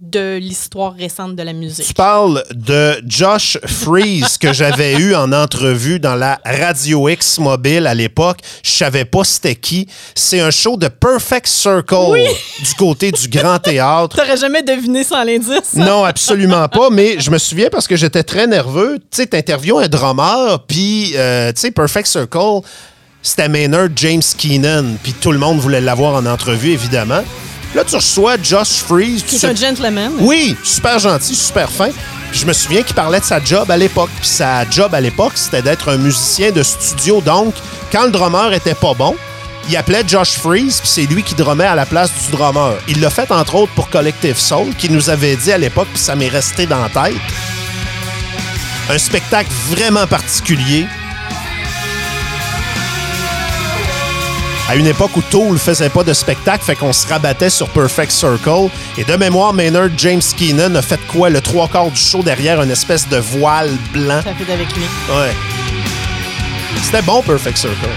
[0.00, 1.94] de l'histoire récente de la Tu musique.
[1.94, 7.94] parles de Josh Freeze que j'avais eu en entrevue dans la Radio X mobile à
[7.94, 8.38] l'époque.
[8.64, 9.86] Je savais pas c'était qui.
[10.14, 12.16] C'est un show de Perfect Circle
[12.64, 14.16] du côté du Grand Théâtre.
[14.16, 15.74] T'aurais jamais deviné sans l'indice.
[15.74, 16.88] Non, absolument pas.
[16.88, 18.98] Mais je me souviens parce que j'étais très nerveux.
[19.00, 22.60] Tu sais, t'interviews un drummer, puis, euh, tu sais, Perfect Circle,
[23.22, 27.22] c'était Maynard James Keenan, puis tout le monde voulait l'avoir en entrevue, évidemment.
[27.74, 29.22] Là, tu reçois Josh Freeze.
[29.22, 30.12] Qui est un gentleman.
[30.20, 31.90] oui, super gentil, super fin.
[32.30, 34.10] Puis je me souviens qu'il parlait de sa job à l'époque.
[34.20, 37.20] Puis sa job à l'époque, c'était d'être un musicien de studio.
[37.20, 37.54] Donc,
[37.92, 39.14] quand le drummer était pas bon,
[39.68, 42.74] il appelait Josh Freeze, puis c'est lui qui drummait à la place du drummer.
[42.88, 46.02] Il l'a fait entre autres pour Collective Soul, qui nous avait dit à l'époque, puis
[46.02, 47.14] ça m'est resté dans la tête.
[48.88, 50.86] Un spectacle vraiment particulier.
[54.70, 58.12] À une époque où Tool faisait pas de spectacle, fait qu'on se rabattait sur Perfect
[58.12, 58.68] Circle.
[58.96, 62.62] Et de mémoire, Maynard James Keenan a fait quoi le trois quarts du show derrière
[62.62, 64.20] une espèce de voile blanc?
[64.22, 64.84] Ça fait avec lui.
[65.08, 65.34] Ouais.
[66.84, 67.88] C'était bon, Perfect Circle.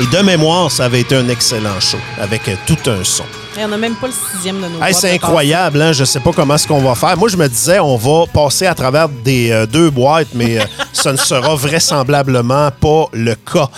[0.00, 3.24] Et de mémoire, ça avait été un excellent show, avec euh, tout un son.
[3.58, 5.92] Et on n'a même pas le sixième de nos Hey, c'est incroyable, hein?
[5.92, 7.16] je sais pas comment est-ce qu'on va faire.
[7.16, 10.64] Moi, je me disais, on va passer à travers des euh, deux boîtes, mais euh,
[11.02, 13.68] ce ne sera vraisemblablement pas le cas.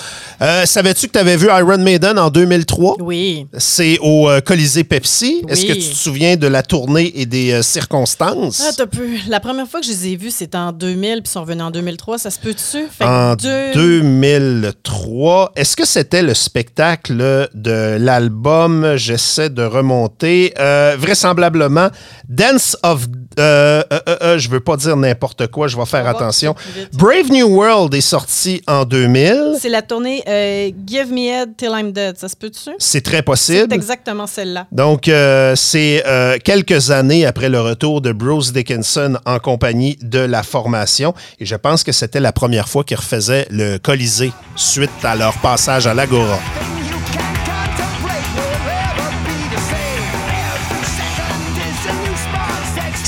[0.42, 2.96] Euh, Savais-tu que tu avais vu Iron Maiden en 2003?
[2.96, 3.06] passes.
[3.06, 3.46] Oui.
[3.58, 5.42] C'est au euh, Colisée Pepsi.
[5.48, 5.68] Est-ce Oui.
[5.68, 8.62] que tu te souviens de la tournée et des euh, circonstances?
[8.66, 9.06] Ah, t'as peu.
[9.28, 11.62] La première fois que je les ai vus, c'était en 2000, puis ils sont revenus
[11.64, 12.18] en 2003.
[12.18, 12.86] Ça se peut-tu?
[13.04, 15.52] En deux- 2003.
[15.56, 18.94] Est-ce que c'était le spectacle de l'album?
[18.96, 20.54] J'essaie de remonter?
[20.58, 21.88] Euh, vraisemblablement,
[22.28, 23.06] Dance of...
[23.40, 26.54] Euh, euh, euh, euh, je veux pas dire n'importe quoi, je vais faire va attention.
[26.92, 29.54] Brave New World est sorti en 2000.
[29.58, 32.16] C'est la tournée euh, Give Me Head Till I'm Dead.
[32.18, 32.70] Ça se peut-tu?
[32.78, 33.72] C'est très C'est possible.
[33.74, 34.66] exactement celle-là.
[34.72, 35.10] Donc,
[35.56, 36.04] c'est
[36.44, 41.14] quelques années après le retour de Bruce Dickinson en compagnie de la formation.
[41.38, 45.34] Et je pense que c'était la première fois qu'ils refaisaient le Colisée suite à leur
[45.38, 46.38] passage à l'Agora.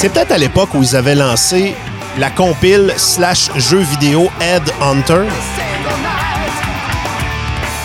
[0.02, 1.76] C'est peut-être à l'époque où ils avaient lancé
[2.18, 5.28] la compile slash jeu vidéo Head Hunter.
[5.54, 6.52] single night.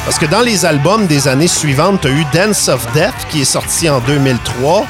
[0.03, 3.41] Parce que dans les albums des années suivantes, tu as eu Dance of Death qui
[3.41, 4.88] est sorti en 2003,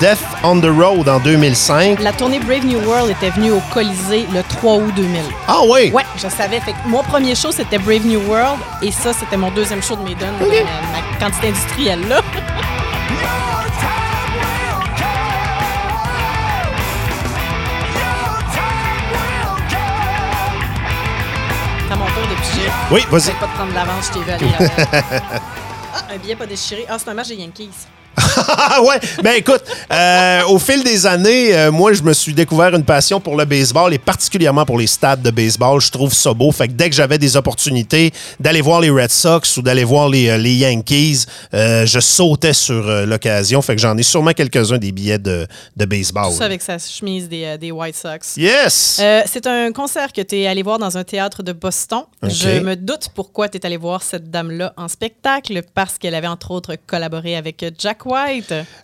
[0.00, 2.00] Death on the Road en 2005.
[2.00, 5.20] La tournée Brave New World était venue au Colisée le 3 août 2000.
[5.46, 5.90] Ah oui!
[5.92, 6.60] Ouais, je savais.
[6.60, 8.60] Fait que mon premier show, c'était Brave New World.
[8.80, 10.32] Et ça, c'était mon deuxième show de Maiden.
[10.40, 10.46] Euh,
[10.90, 12.22] ma quantité industrielle, là.
[22.40, 22.70] Piger.
[22.90, 23.20] Oui, vas-y.
[23.20, 24.46] J'essaie pas de prendre de l'avance, je t'ai vu aller.
[25.92, 26.86] Ah, un billet pas déchiré.
[26.88, 27.70] Ah, c'est un match des Yankees.
[28.36, 29.62] Ah ouais, ben écoute,
[29.92, 33.44] euh, au fil des années, euh, moi je me suis découvert une passion pour le
[33.44, 35.80] baseball et particulièrement pour les stades de baseball.
[35.80, 36.50] Je trouve ça beau.
[36.52, 40.08] Fait que dès que j'avais des opportunités d'aller voir les Red Sox ou d'aller voir
[40.08, 43.62] les, euh, les Yankees, je sautais sur l'occasion.
[43.62, 46.30] Fait que j'en ai sûrement quelques-uns des billets de, de baseball.
[46.30, 48.36] Tout ça avec sa chemise des, des White Sox.
[48.36, 49.00] Yes!
[49.26, 52.02] C'est un concert que tu es allé voir dans un théâtre de Boston.
[52.22, 56.26] Je me doute pourquoi tu es allé voir cette dame-là en spectacle, parce qu'elle avait
[56.26, 58.19] entre autres collaboré avec Jack White.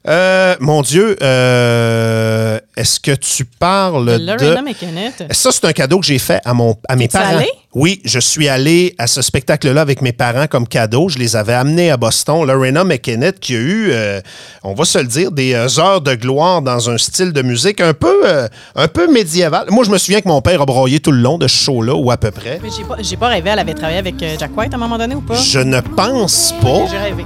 [0.08, 4.26] Euh, mon Dieu, euh, est-ce que tu parles de...
[4.26, 5.24] Lorena McKennett.
[5.30, 7.38] Ça, c'est un cadeau que j'ai fait à, mon, à mes parents.
[7.38, 7.48] allé?
[7.74, 11.10] Oui, je suis allé à ce spectacle-là avec mes parents comme cadeau.
[11.10, 12.46] Je les avais amenés à Boston.
[12.46, 14.22] Lorena McKennett qui a eu, euh,
[14.62, 17.82] on va se le dire, des euh, heures de gloire dans un style de musique
[17.82, 19.66] un peu, euh, un peu médiéval.
[19.70, 21.94] Moi, je me souviens que mon père a broyé tout le long de ce show-là,
[21.94, 22.58] ou à peu près.
[22.62, 22.70] Mais
[23.02, 25.20] j'ai pas, pas rêvé, elle avait travaillé avec Jack White à un moment donné ou
[25.20, 25.34] pas?
[25.34, 26.86] Je ne pense pas.
[26.90, 27.24] J'ai rêvé.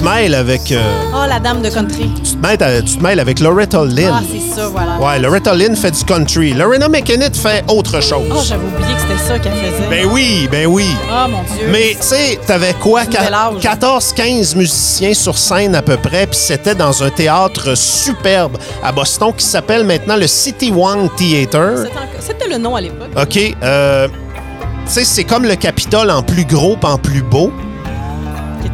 [0.00, 0.80] Tu te mêles avec, euh,
[1.14, 2.10] Oh, la dame de country.
[2.24, 4.10] tu te mêles, à- tu te mêles avec Loretta Lynn.
[4.14, 4.98] Ah, c'est ça, voilà.
[4.98, 6.54] ouais, Loretta Lynn fait du country.
[6.54, 8.24] Lorena McKennett fait autre chose.
[8.34, 9.88] Oh, j'avais oublié que c'était ça qu'elle faisait.
[9.90, 10.86] ben oui, ben oui.
[11.06, 11.66] Oh, mon Dieu.
[11.70, 13.02] Mais tu sais, t'avais quoi?
[13.04, 13.60] C'est bel âge.
[13.60, 19.34] 14-15 musiciens sur scène à peu près, puis c'était dans un théâtre superbe à Boston
[19.36, 21.74] qui s'appelle maintenant le City One Theater.
[22.20, 23.08] C'était le nom à l'époque.
[23.20, 23.38] OK.
[23.62, 27.52] euh, tu sais, c'est comme le Capitole en plus gros pis en plus beau.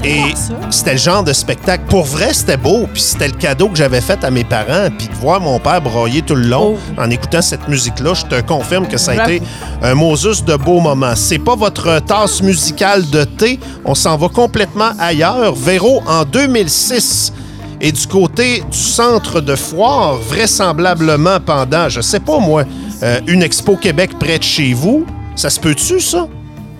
[0.04, 0.22] Et
[0.70, 1.84] c'était le genre de spectacle.
[1.88, 2.86] Pour vrai, c'était beau.
[2.92, 4.88] Puis c'était le cadeau que j'avais fait à mes parents.
[4.96, 7.00] Puis de voir mon père broyer tout le long Oh.
[7.00, 9.30] en écoutant cette musique-là, je te confirme que ça a Bravo.
[9.32, 9.42] été
[9.82, 11.14] un Moses de beau moment.
[11.16, 13.58] C'est pas votre tasse musicale de thé.
[13.84, 15.54] On s'en va complètement ailleurs.
[15.54, 17.32] Véro, en 2006,
[17.80, 22.64] et du côté du centre de foire, vraisemblablement pendant, je sais pas moi,
[23.02, 25.04] euh, une Expo Québec près de chez vous.
[25.34, 26.26] Ça se peut-tu, ça?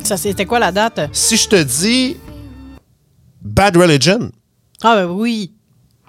[0.02, 1.00] Ça, c'était quoi la date?
[1.12, 2.16] Si je te dis
[3.47, 4.30] Bad Religion,
[4.82, 5.53] Ah, ben oui.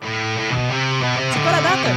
[0.02, 1.96] C'est quoi la date?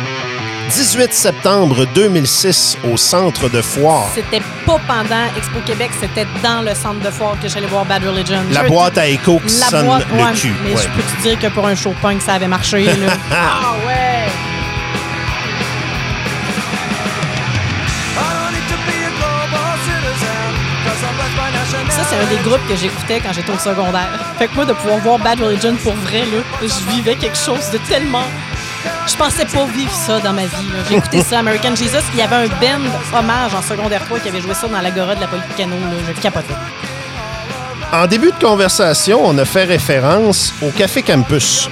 [0.70, 4.06] 18 septembre 2006 au centre de foire.
[4.14, 8.04] C'était pas pendant Expo Québec, c'était dans le centre de foire que j'allais voir Bad
[8.04, 8.42] Religion.
[8.52, 10.52] La Je- boîte à écho qui La sonne boîte, le cul.
[10.62, 10.82] Mais Ouais.
[10.82, 12.92] je peux te dire que pour un show punk, ça avait marché, là.
[13.32, 14.28] ah ouais!
[21.70, 24.08] Ça, c'est un des groupes que j'écoutais quand j'étais au secondaire.
[24.38, 27.70] Fait que moi, de pouvoir voir Bad Religion pour vrai, là, je vivais quelque chose
[27.72, 28.24] de tellement...
[29.06, 30.70] Je pensais pas vivre ça dans ma vie.
[30.88, 31.98] J'ai écouté ça, American Jesus.
[32.14, 35.14] Il y avait un band hommage en secondaire 3 qui avait joué ça dans l'agora
[35.14, 35.76] de la Polycano.
[35.76, 36.12] Là.
[36.14, 36.54] Je capotais.
[37.92, 41.68] En début de conversation, on a fait référence au Café Campus.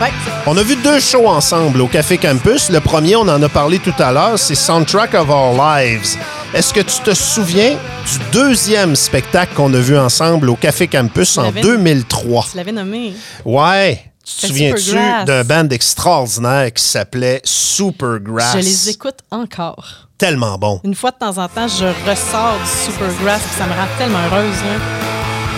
[0.00, 0.12] Ouais.
[0.46, 2.70] On a vu deux shows ensemble au Café Campus.
[2.70, 6.16] Le premier, on en a parlé tout à l'heure, c'est Soundtrack of Our Lives.
[6.54, 11.38] Est-ce que tu te souviens du deuxième spectacle qu'on a vu ensemble au Café Campus
[11.38, 12.46] en l'avais- 2003?
[12.50, 13.14] Tu l'avais nommé.
[13.44, 14.04] Ouais.
[14.24, 14.94] Tu te souviens-tu
[15.26, 18.52] d'un band extraordinaire qui s'appelait Supergrass?
[18.52, 20.08] Je les écoute encore.
[20.18, 20.80] tellement bon.
[20.84, 24.20] Une fois de temps en temps, je ressors du Supergrass puis ça me rend tellement
[24.30, 24.54] heureuse.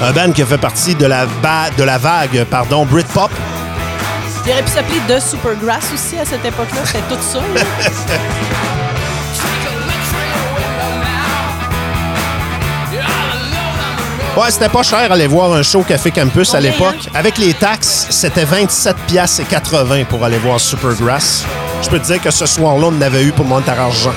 [0.01, 0.09] là.
[0.09, 3.31] Un band qui a fait partie de la, ba- de la vague pardon, Britpop.
[4.47, 6.81] Il aurait pu s'appeler The Supergrass aussi à cette époque-là.
[6.87, 7.41] C'était tout ça.
[14.37, 16.97] Ouais, c'était pas cher aller voir un show Café Campus à l'époque.
[17.07, 17.11] hein?
[17.15, 21.45] Avec les taxes, c'était 27 piastres et 80 pour aller voir Supergrass.
[21.83, 24.13] Je peux te dire que ce soir-là, on avait eu pour monter à argent.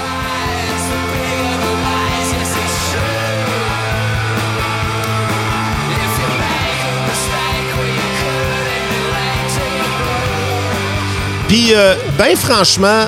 [11.48, 13.06] Puis, euh, ben franchement,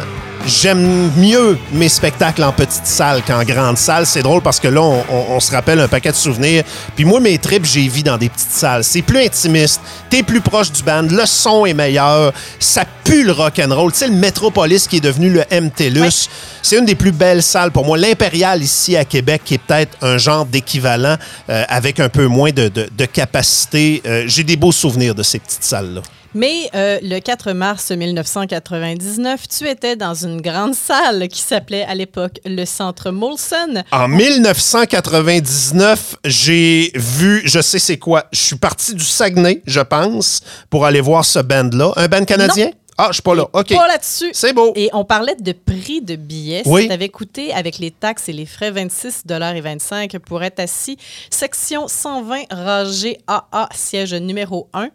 [0.50, 4.06] j'aime mieux mes spectacles en petite salle qu'en grande salle.
[4.06, 6.64] C'est drôle parce que là, on, on- on se rappelle un paquet de souvenirs.
[6.96, 8.84] Puis moi, mes trips, j'ai vu dans des petites salles.
[8.84, 9.80] C'est plus intimiste.
[10.10, 11.04] T'es plus proche du band.
[11.10, 12.34] Le son est meilleur.
[12.60, 13.92] Ça pue le rock'n'roll.
[13.92, 16.28] Tu sais, le Métropolis qui est devenu le MTLUS.
[16.62, 17.98] C'est une des plus belles salles pour moi.
[17.98, 21.16] L'Impérial ici à Québec, qui est peut-être un genre d'équivalent
[21.50, 24.02] euh, avec un peu moins de, de- de capacité.
[24.06, 26.02] Euh, j'ai des beaux souvenirs de ces petites salles-là.
[26.36, 31.96] Mais euh, le 4 mars 1999, tu étais dans une grande salle qui s'appelait à
[31.96, 33.84] l'époque le Centre Molson.
[33.92, 40.42] En 1999, j'ai vu, je sais c'est quoi, je suis parti du Saguenay, je pense,
[40.70, 41.94] pour aller voir ce band-là.
[41.96, 42.68] Un band canadien?
[42.68, 42.74] Non.
[43.02, 43.48] Ah, je suis pas là.
[43.54, 43.74] OK.
[43.74, 44.32] Pas là-dessus.
[44.34, 44.74] C'est beau.
[44.76, 46.64] Et on parlait de prix de billets.
[46.66, 46.82] Oui.
[46.82, 49.24] Si tu avais coûté avec les taxes et les frais 26
[49.56, 50.98] et 25 pour être assis,
[51.30, 54.90] section 120 rangée AA, siège numéro 1,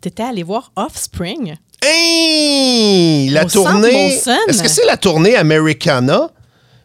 [0.00, 1.56] tu étais allé voir Offspring.
[1.82, 3.28] Hey!
[3.30, 4.14] La Au tournée.
[4.14, 6.30] Est-ce que c'est la tournée Americana?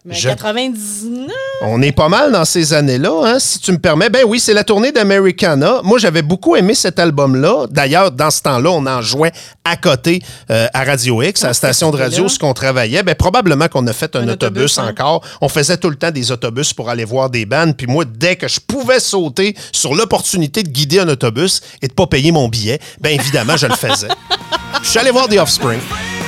[0.08, 1.32] Mais Je- 99.
[1.64, 4.10] On est pas mal dans ces années-là, hein, si tu me permets.
[4.12, 5.80] Ben oui, c'est la tournée d'Americana.
[5.84, 7.66] Moi, j'avais beaucoup aimé cet album-là.
[7.72, 9.32] D'ailleurs, dans ce temps-là, on en jouait
[9.64, 13.02] à côté euh, à Radio X, à la Ah, station de radio, ce qu'on travaillait.
[13.02, 14.90] Ben, probablement qu'on a fait un, Un autobus, autobus, hein.
[14.92, 15.24] encore.
[15.42, 17.76] On faisait tout le temps des autobus pour aller voir des bandes.
[17.76, 21.94] Puis moi, dès que je pouvais sauter sur l'opportunité de guider un autobus et de
[21.94, 24.10] pas payer mon billet, ben évidemment, je le faisais.
[24.84, 25.80] Je suis allé voir des Offspring.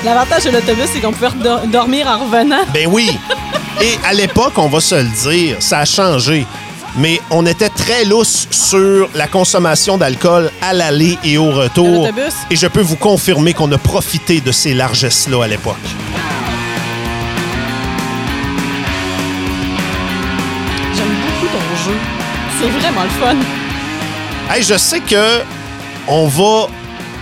[0.06, 1.30] L'avantage de l'autobus, c'est qu'on pouvait
[1.68, 2.64] dormir en revenant.
[2.74, 3.18] Ben oui.
[3.82, 6.46] Et à l'époque, on va se le dire, ça a changé.
[6.98, 12.08] Mais on était très lousse sur la consommation d'alcool à l'aller et au retour.
[12.50, 15.76] Et je peux vous confirmer qu'on a profité de ces largesses-là à l'époque.
[20.96, 21.98] J'aime beaucoup ton jeu.
[22.60, 23.36] C'est vraiment le fun.
[24.50, 25.42] Hey, je sais que
[26.08, 26.68] on va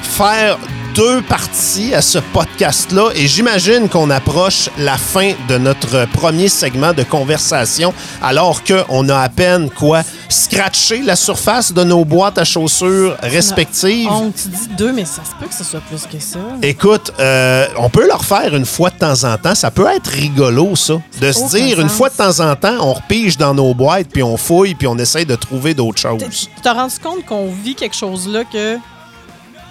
[0.04, 0.58] faire
[0.96, 6.94] deux parties à ce podcast-là et j'imagine qu'on approche la fin de notre premier segment
[6.94, 12.46] de conversation alors qu'on a à peine quoi scratché la surface de nos boîtes à
[12.46, 14.08] chaussures respectives.
[14.10, 16.40] On, tu dis deux, mais ça se peut que ce soit plus que ça.
[16.62, 19.56] Écoute, euh, on peut leur faire une fois de temps en temps.
[19.56, 20.96] Ça peut être rigolo, ça.
[21.20, 24.24] De se dire, une fois de temps en temps, on repige dans nos boîtes, puis
[24.24, 26.50] on fouille, puis on essaye de trouver d'autres T'es- choses.
[26.56, 28.78] Tu t'as rendu compte qu'on vit quelque chose là que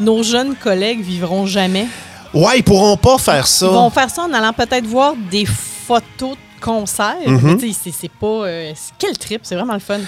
[0.00, 1.86] nos jeunes collègues vivront jamais?
[2.32, 3.66] Ouais, ils pourront pas faire ça.
[3.66, 7.16] Ils vont faire ça en allant peut-être voir des photos de concerts.
[7.60, 8.26] Sais, c'est- pas...
[8.26, 10.00] euh, quel trip, c'est vraiment le fun.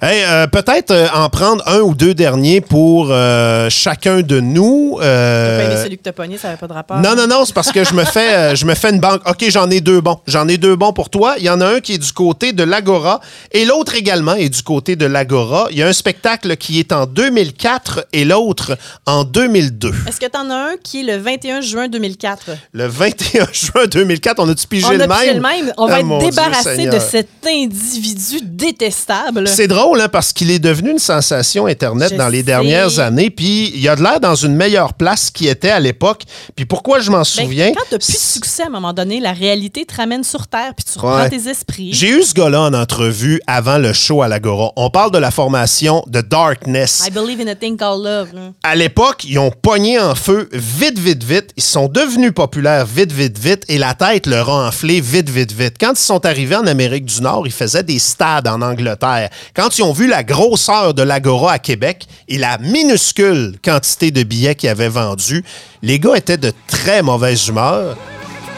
[0.00, 4.96] Hey, euh, peut-être euh, en prendre un ou deux derniers pour euh, chacun de nous.
[5.02, 6.98] Euh, celui que t'as pogné, ça avait pas de rapport.
[7.00, 9.22] Non, non, non, c'est parce que je me fais, je me fais une banque.
[9.28, 10.20] OK, j'en ai deux bons.
[10.28, 11.34] J'en ai deux bons pour toi.
[11.38, 13.20] Il y en a un qui est du côté de l'Agora
[13.50, 15.66] et l'autre également est du côté de l'Agora.
[15.72, 19.90] Il y a un spectacle qui est en 2004 et l'autre en 2002.
[20.06, 22.50] Est-ce que t'en as un qui est le 21 juin 2004?
[22.72, 25.18] Le 21 juin 2004, on a-tu pigé On le a même?
[25.18, 25.72] pigé le même.
[25.76, 29.48] On va Ah, être débarrassé de cet individu détestable.
[29.48, 32.42] C'est drôle, hein, parce qu'il est devenu une sensation Internet Je dans les sais.
[32.44, 36.22] dernières années, puis il a de l'air dans une meilleure place qu'il était à l'époque.
[36.56, 37.72] Puis pourquoi je m'en Ben, souviens?
[37.72, 40.72] quand t'as plus de succès, à un moment donné, la réalité te ramène sur Terre,
[40.76, 41.30] puis tu reprends Ouais.
[41.30, 41.90] tes esprits.
[41.92, 44.72] J'ai eu ce gars-là en entrevue avant le show à l'Agora.
[44.76, 47.04] On parle de la formation de Darkness.
[47.06, 48.28] I believe in a thing called love.
[48.34, 48.52] là.
[48.62, 51.50] À l'époque, ils ont pogné en feu vite, vite, vite.
[51.56, 55.52] Ils sont devenus populaires vite, vite, vite et la tête leur a enflé vite, vite,
[55.52, 55.74] vite.
[55.80, 59.30] Quand ils sont arrivés en Amérique du Nord, ils faisaient des stades en Angleterre.
[59.54, 64.22] Quand ils ont vu la grosseur de l'Agora à Québec et la minuscule quantité de
[64.22, 65.44] billets qu'ils avaient vendus,
[65.82, 67.96] les gars étaient de très mauvaise humeur.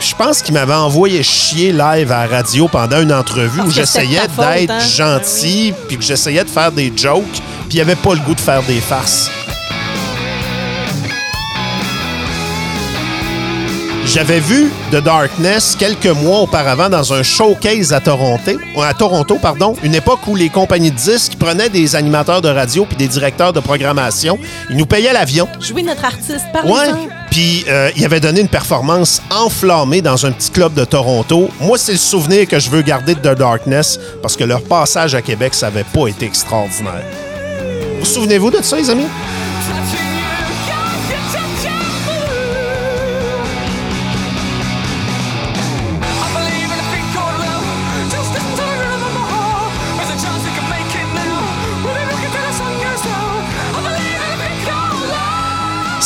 [0.00, 3.72] Je pense qu'ils m'avaient envoyé chier live à la radio pendant une entrevue Parce où
[3.72, 4.78] j'essayais d'être hein?
[4.80, 7.24] gentil, puis que j'essayais de faire des jokes,
[7.68, 9.30] puis il n'y avait pas le goût de faire des farces.
[14.12, 18.50] J'avais vu The Darkness quelques mois auparavant dans un showcase à Toronto,
[18.82, 22.84] à Toronto, pardon, une époque où les compagnies de disques prenaient des animateurs de radio
[22.86, 24.36] puis des directeurs de programmation.
[24.68, 25.46] Ils nous payaient l'avion.
[25.60, 26.60] Jouer notre artiste, Ouais.
[26.62, 27.08] parlez-en.
[27.30, 31.48] Puis euh, il avait donné une performance enflammée dans un petit club de Toronto.
[31.60, 35.14] Moi, c'est le souvenir que je veux garder de The Darkness parce que leur passage
[35.14, 37.04] à Québec, ça avait pas été extraordinaire.
[38.00, 39.06] Vous souvenez-vous de ça, les amis?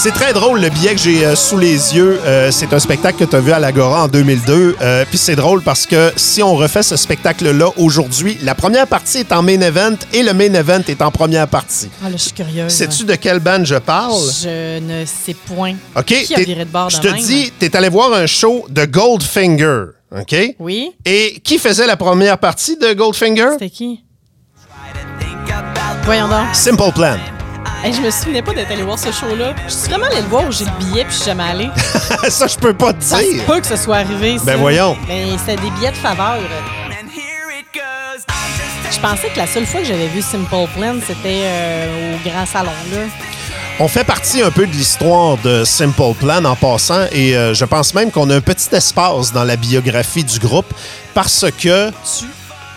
[0.04, 2.20] C'est très drôle, le billet que j'ai euh, sous les yeux.
[2.26, 4.76] euh, c'est un spectacle que tu as vu à l'Agora en 2002.
[4.82, 9.20] Euh, Puis c'est drôle parce que si on refait ce spectacle-là aujourd'hui, la première partie
[9.20, 11.88] est en main event et le main event est en première partie.
[12.04, 12.70] Ah, là, je suis curieuse.
[12.70, 14.12] Sais-tu de quelle bande je parle?
[14.42, 15.72] Je ne sais point.
[15.96, 16.04] OK.
[16.04, 17.16] Qui a viré de bord Je te même?
[17.16, 19.84] dis, tu es allé voir un show de Goldfinger.
[20.14, 20.36] OK?
[20.58, 20.90] Oui?
[21.06, 23.52] Et qui faisait la première partie de Goldfinger?
[23.52, 24.04] C'était qui?
[26.04, 26.54] Voyons donc.
[26.54, 27.16] Simple Plan.
[27.82, 29.54] Hey, je me souvenais pas d'être allé voir ce show-là.
[29.66, 31.68] Je suis vraiment allé le voir où j'ai le billet puis je suis jamais allée.
[32.30, 33.44] ça, je peux pas te Ça se dire.
[33.44, 34.38] peut que ce soit arrivé.
[34.38, 34.44] ça.
[34.44, 34.96] Ben voyons.
[35.06, 36.38] Mais c'était des billets de faveur.
[38.90, 42.46] Je pensais que la seule fois que j'avais vu Simple Plan, c'était euh, au Grand
[42.46, 42.70] Salon.
[42.92, 42.98] Là.
[43.80, 47.64] On fait partie un peu de l'histoire de Simple Plan en passant et euh, je
[47.64, 50.72] pense même qu'on a un petit espace dans la biographie du groupe
[51.12, 51.90] parce que...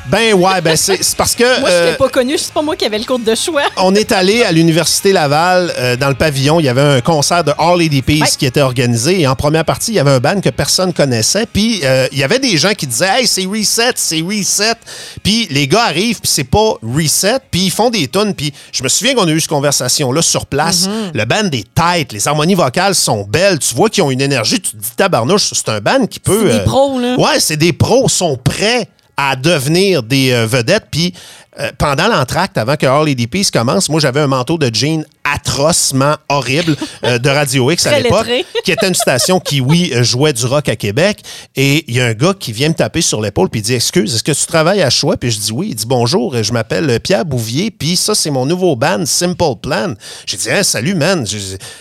[0.10, 1.60] Ben ouais, ben c'est parce que...
[1.60, 2.38] Moi, je euh, l'ai pas connu.
[2.38, 3.64] C'est pas moi qui avais le code de choix.
[3.78, 6.60] on est allé à l'Université Laval, euh, dans le pavillon.
[6.62, 8.28] Il y avait un concert de All Lady Peace Ouais.
[8.38, 9.20] qui était organisé.
[9.22, 11.46] Et en première partie, il y avait un band que personne connaissait.
[11.46, 14.76] Puis euh, il y avait des gens qui disaient Hey, c'est Reset, c'est Reset.
[15.24, 17.40] Puis les gars arrivent, puis c'est pas Reset.
[17.52, 18.34] Puis ils font des tunes.
[18.34, 20.88] Puis je me souviens qu'on a eu cette conversation-là sur place.
[21.14, 23.60] Le band est tight, les harmonies vocales sont belles.
[23.60, 24.62] Tu vois qu'ils ont une énergie.
[24.62, 26.50] Tu te dis Tabarnouche, c'est un band qui peut.
[26.50, 27.16] C'est des pros, là.
[27.18, 28.88] Ouais, c'est des pros, sont prêts
[29.18, 30.88] à devenir des euh, vedettes.
[30.92, 31.14] Puis
[31.60, 36.16] euh, pendant l'entracte, avant que All Peace commence, moi j'avais un manteau de jean atrocement
[36.30, 38.28] horrible euh, de Radio X à l'époque,
[38.64, 41.22] qui était une station qui, oui, euh, jouait du rock à Québec.
[41.56, 43.74] Et il y a un gars qui vient me taper sur l'épaule puis il dit
[43.74, 45.18] Excuse, est-ce que tu travailles à Choix?
[45.18, 45.70] Puis je dis oui.
[45.72, 49.94] Il dit Bonjour, je m'appelle Pierre Bouvier, puis ça, c'est mon nouveau band, Simple Plan.
[50.28, 51.26] J'ai dit Hein, Salut, man.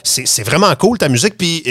[0.03, 1.63] C'est vraiment cool ta musique, puis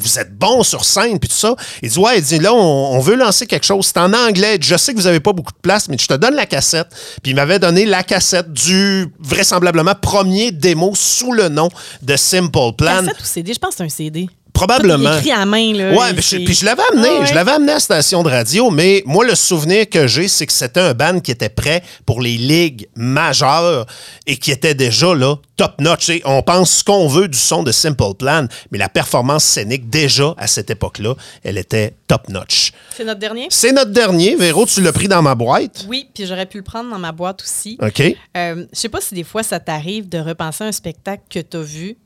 [0.00, 1.54] vous êtes bon sur scène, puis tout ça.
[1.82, 3.86] Il dit Ouais, il dit Là, on, on veut lancer quelque chose.
[3.86, 4.58] C'est en anglais.
[4.60, 6.88] Je sais que vous avez pas beaucoup de place, mais je te donne la cassette.
[7.22, 11.68] Puis il m'avait donné la cassette du vraisemblablement premier démo sous le nom
[12.02, 13.04] de Simple Plan.
[13.04, 13.52] Cassette ou CD?
[13.54, 14.28] Je pense que c'est un CD.
[14.58, 15.10] Probablement.
[15.10, 15.72] Tout est écrit à main.
[15.72, 17.26] Là, Ouais, mais je- puis je l'avais amené, Ah ouais.
[17.26, 20.46] je l'avais amené à la station de radio, mais moi, le souvenir que j'ai, c'est
[20.46, 23.86] que c'était un band qui était prêt pour les ligues majeures
[24.26, 26.10] et qui était déjà là, top notch.
[26.24, 30.34] On pense ce qu'on veut du son de Simple Plan, mais la performance scénique, déjà,
[30.38, 32.72] à cette époque-là, elle était top notch.
[32.96, 33.46] C'est notre dernier?
[33.50, 34.34] C'est notre dernier.
[34.36, 35.84] Véro, tu l'as pris dans ma boîte.
[35.88, 37.78] Oui, puis j'aurais pu le prendre dans ma boîte aussi.
[37.82, 38.00] OK.
[38.36, 41.38] Euh, je sais pas si des fois ça t'arrive de repenser à un spectacle que
[41.40, 41.96] tu as vu,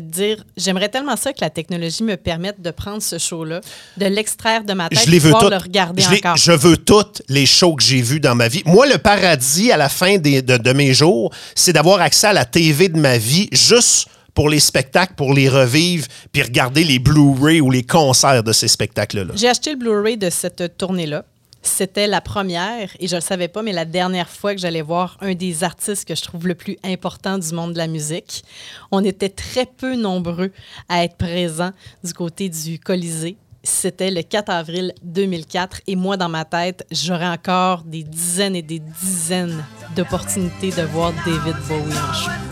[0.00, 3.60] te dire j'aimerais tellement ça que la technologie me permette de prendre ce show-là,
[3.96, 6.36] de l'extraire de ma tête, Je et pouvoir le regarder je, encore.
[6.36, 8.62] je veux toutes les shows que j'ai vus dans ma vie.
[8.66, 12.32] Moi, le paradis à la fin des- de, de mes jours, c'est d'avoir accès à
[12.32, 16.98] la TV de ma vie juste pour les spectacles, pour les revivre, puis regarder les
[16.98, 19.34] Blu-ray ou les concerts de ces spectacles-là.
[19.36, 21.24] J'ai acheté le Blu-ray de cette tournée-là.
[21.62, 24.82] C'était la première, et je ne le savais pas, mais la dernière fois que j'allais
[24.82, 28.44] voir un des artistes que je trouve le plus important du monde de la musique.
[28.90, 30.50] On était très peu nombreux
[30.88, 31.70] à être présents
[32.02, 33.36] du côté du Colisée.
[33.62, 38.62] C'était le 4 avril 2004 et moi, dans ma tête, j'aurais encore des dizaines et
[38.62, 42.51] des dizaines d'opportunités de voir David Bowie en show.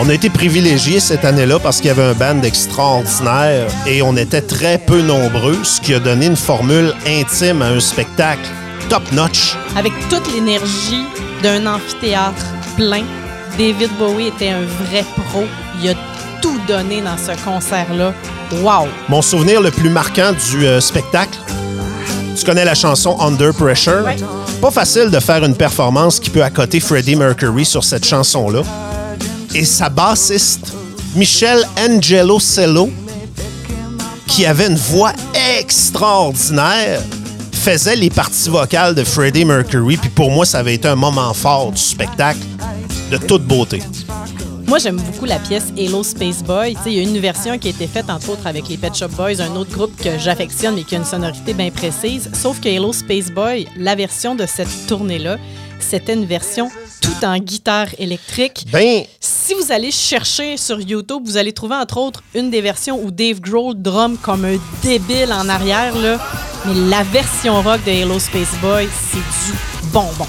[0.00, 4.16] On a été privilégiés cette année-là parce qu'il y avait un band extraordinaire et on
[4.16, 8.48] était très peu nombreux, ce qui a donné une formule intime à un spectacle
[8.88, 9.56] top-notch.
[9.76, 11.04] Avec toute l'énergie
[11.42, 12.46] d'un amphithéâtre
[12.76, 13.02] plein,
[13.58, 15.42] David Bowie était un vrai pro.
[15.82, 15.94] Il a
[16.40, 18.14] tout donné dans ce concert-là.
[18.62, 18.86] Wow!
[19.08, 21.36] Mon souvenir le plus marquant du euh, spectacle,
[22.38, 24.04] tu connais la chanson Under Pressure?
[24.04, 24.16] Ouais.
[24.62, 28.62] Pas facile de faire une performance qui peut accoter Freddie Mercury sur cette chanson-là.
[29.54, 30.72] Et sa bassiste,
[31.14, 32.90] Michelle Angelocello,
[34.26, 35.12] qui avait une voix
[35.58, 37.02] extraordinaire,
[37.52, 39.96] faisait les parties vocales de Freddie Mercury.
[39.96, 42.40] Puis pour moi, ça avait été un moment fort du spectacle,
[43.10, 43.82] de toute beauté.
[44.66, 46.76] Moi, j'aime beaucoup la pièce Hello Space Boy.
[46.84, 49.08] Il y a une version qui a été faite, entre autres, avec les Pet Shop
[49.08, 52.30] Boys, un autre groupe que j'affectionne mais qui a une sonorité bien précise.
[52.34, 55.38] Sauf que Hello Space Boy, la version de cette tournée-là,
[55.80, 56.70] c'était une version
[57.00, 58.66] tout en guitare électrique.
[58.70, 59.04] Ben,
[59.48, 63.10] Si vous allez chercher sur YouTube, vous allez trouver entre autres une des versions où
[63.10, 65.96] Dave Grohl drum comme un débile en arrière.
[65.96, 66.18] Là.
[66.66, 69.56] Mais la version rock de Halo Space Boy, c'est du
[69.90, 70.26] bonbon.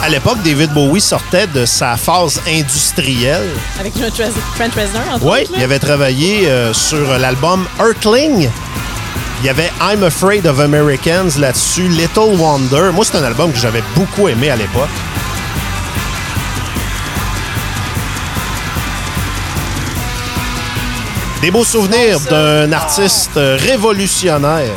[0.00, 3.48] À l'époque, David Bowie sortait de sa phase industrielle.
[3.80, 5.52] Avec Trent Rez- Trent Reznor, entre Oui, autres.
[5.56, 8.48] il avait travaillé euh, sur l'album Earthling.
[9.40, 12.92] Il y avait I'm Afraid of Americans là-dessus, Little Wonder.
[12.94, 14.88] Moi, c'est un album que j'avais beaucoup aimé à l'époque.
[21.40, 24.74] Des beaux souvenirs d'un artiste révolutionnaire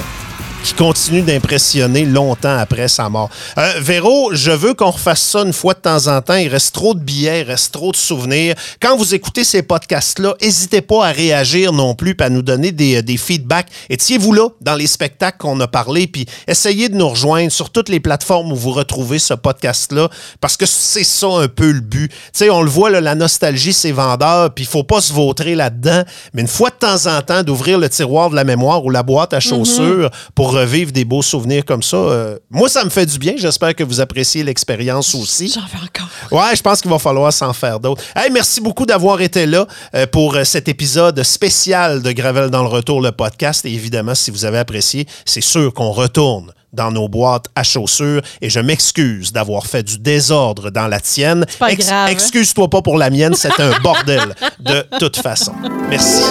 [0.64, 3.30] qui continue d'impressionner longtemps après sa mort.
[3.58, 6.36] Euh, Véro, je veux qu'on refasse ça une fois de temps en temps.
[6.36, 8.56] Il reste trop de billets, il reste trop de souvenirs.
[8.82, 12.72] Quand vous écoutez ces podcasts-là, n'hésitez pas à réagir non plus, puis à nous donner
[12.72, 13.68] des, des feedbacks.
[13.90, 17.90] Étiez-vous là dans les spectacles qu'on a parlé, puis essayez de nous rejoindre sur toutes
[17.90, 20.10] les plateformes où vous retrouvez ce podcast-là,
[20.40, 22.10] parce que c'est ça un peu le but.
[22.10, 25.12] Tu sais, on le voit, là, la nostalgie, c'est vendeur, puis il faut pas se
[25.12, 26.04] vautrer là-dedans,
[26.34, 29.04] mais une fois de temps en temps, d'ouvrir le tiroir de la mémoire ou la
[29.04, 33.06] boîte à chaussures pour revivre des beaux souvenirs comme ça, euh, moi, ça me fait
[33.06, 33.34] du bien.
[33.38, 35.50] J'espère que vous appréciez l'expérience aussi.
[35.54, 36.10] J'en veux encore.
[36.32, 38.04] Ouais, je pense qu'il va falloir s'en faire d'autres.
[38.16, 42.64] Hey, merci beaucoup d'avoir été là euh, pour euh, cet épisode spécial de Gravel dans
[42.64, 43.66] le retour, le podcast.
[43.66, 48.22] Et évidemment, si vous avez apprécié, c'est sûr qu'on retourne dans nos boîtes à chaussures
[48.42, 51.46] et je m'excuse d'avoir fait du désordre dans la tienne.
[51.60, 52.10] grave.
[52.10, 55.54] Excuse-toi pas pour la mienne, c'est un bordel de toute façon.
[55.90, 56.24] Merci.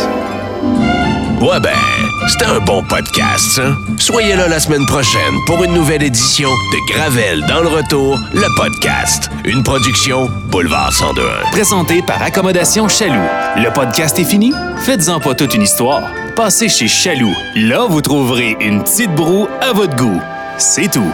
[1.42, 1.70] Ouais ben,
[2.28, 3.60] c'était un bon podcast.
[3.98, 8.46] Soyez là la semaine prochaine pour une nouvelle édition de Gravel dans le retour, le
[8.56, 9.28] podcast.
[9.44, 11.50] Une production Boulevard 1021.
[11.50, 13.28] Présenté par Accommodation Chaloux.
[13.56, 14.52] Le podcast est fini?
[14.84, 16.12] Faites-en pas toute une histoire.
[16.36, 17.34] Passez chez Chaloux.
[17.56, 20.20] Là, vous trouverez une petite broue à votre goût.
[20.58, 21.12] C'est tout.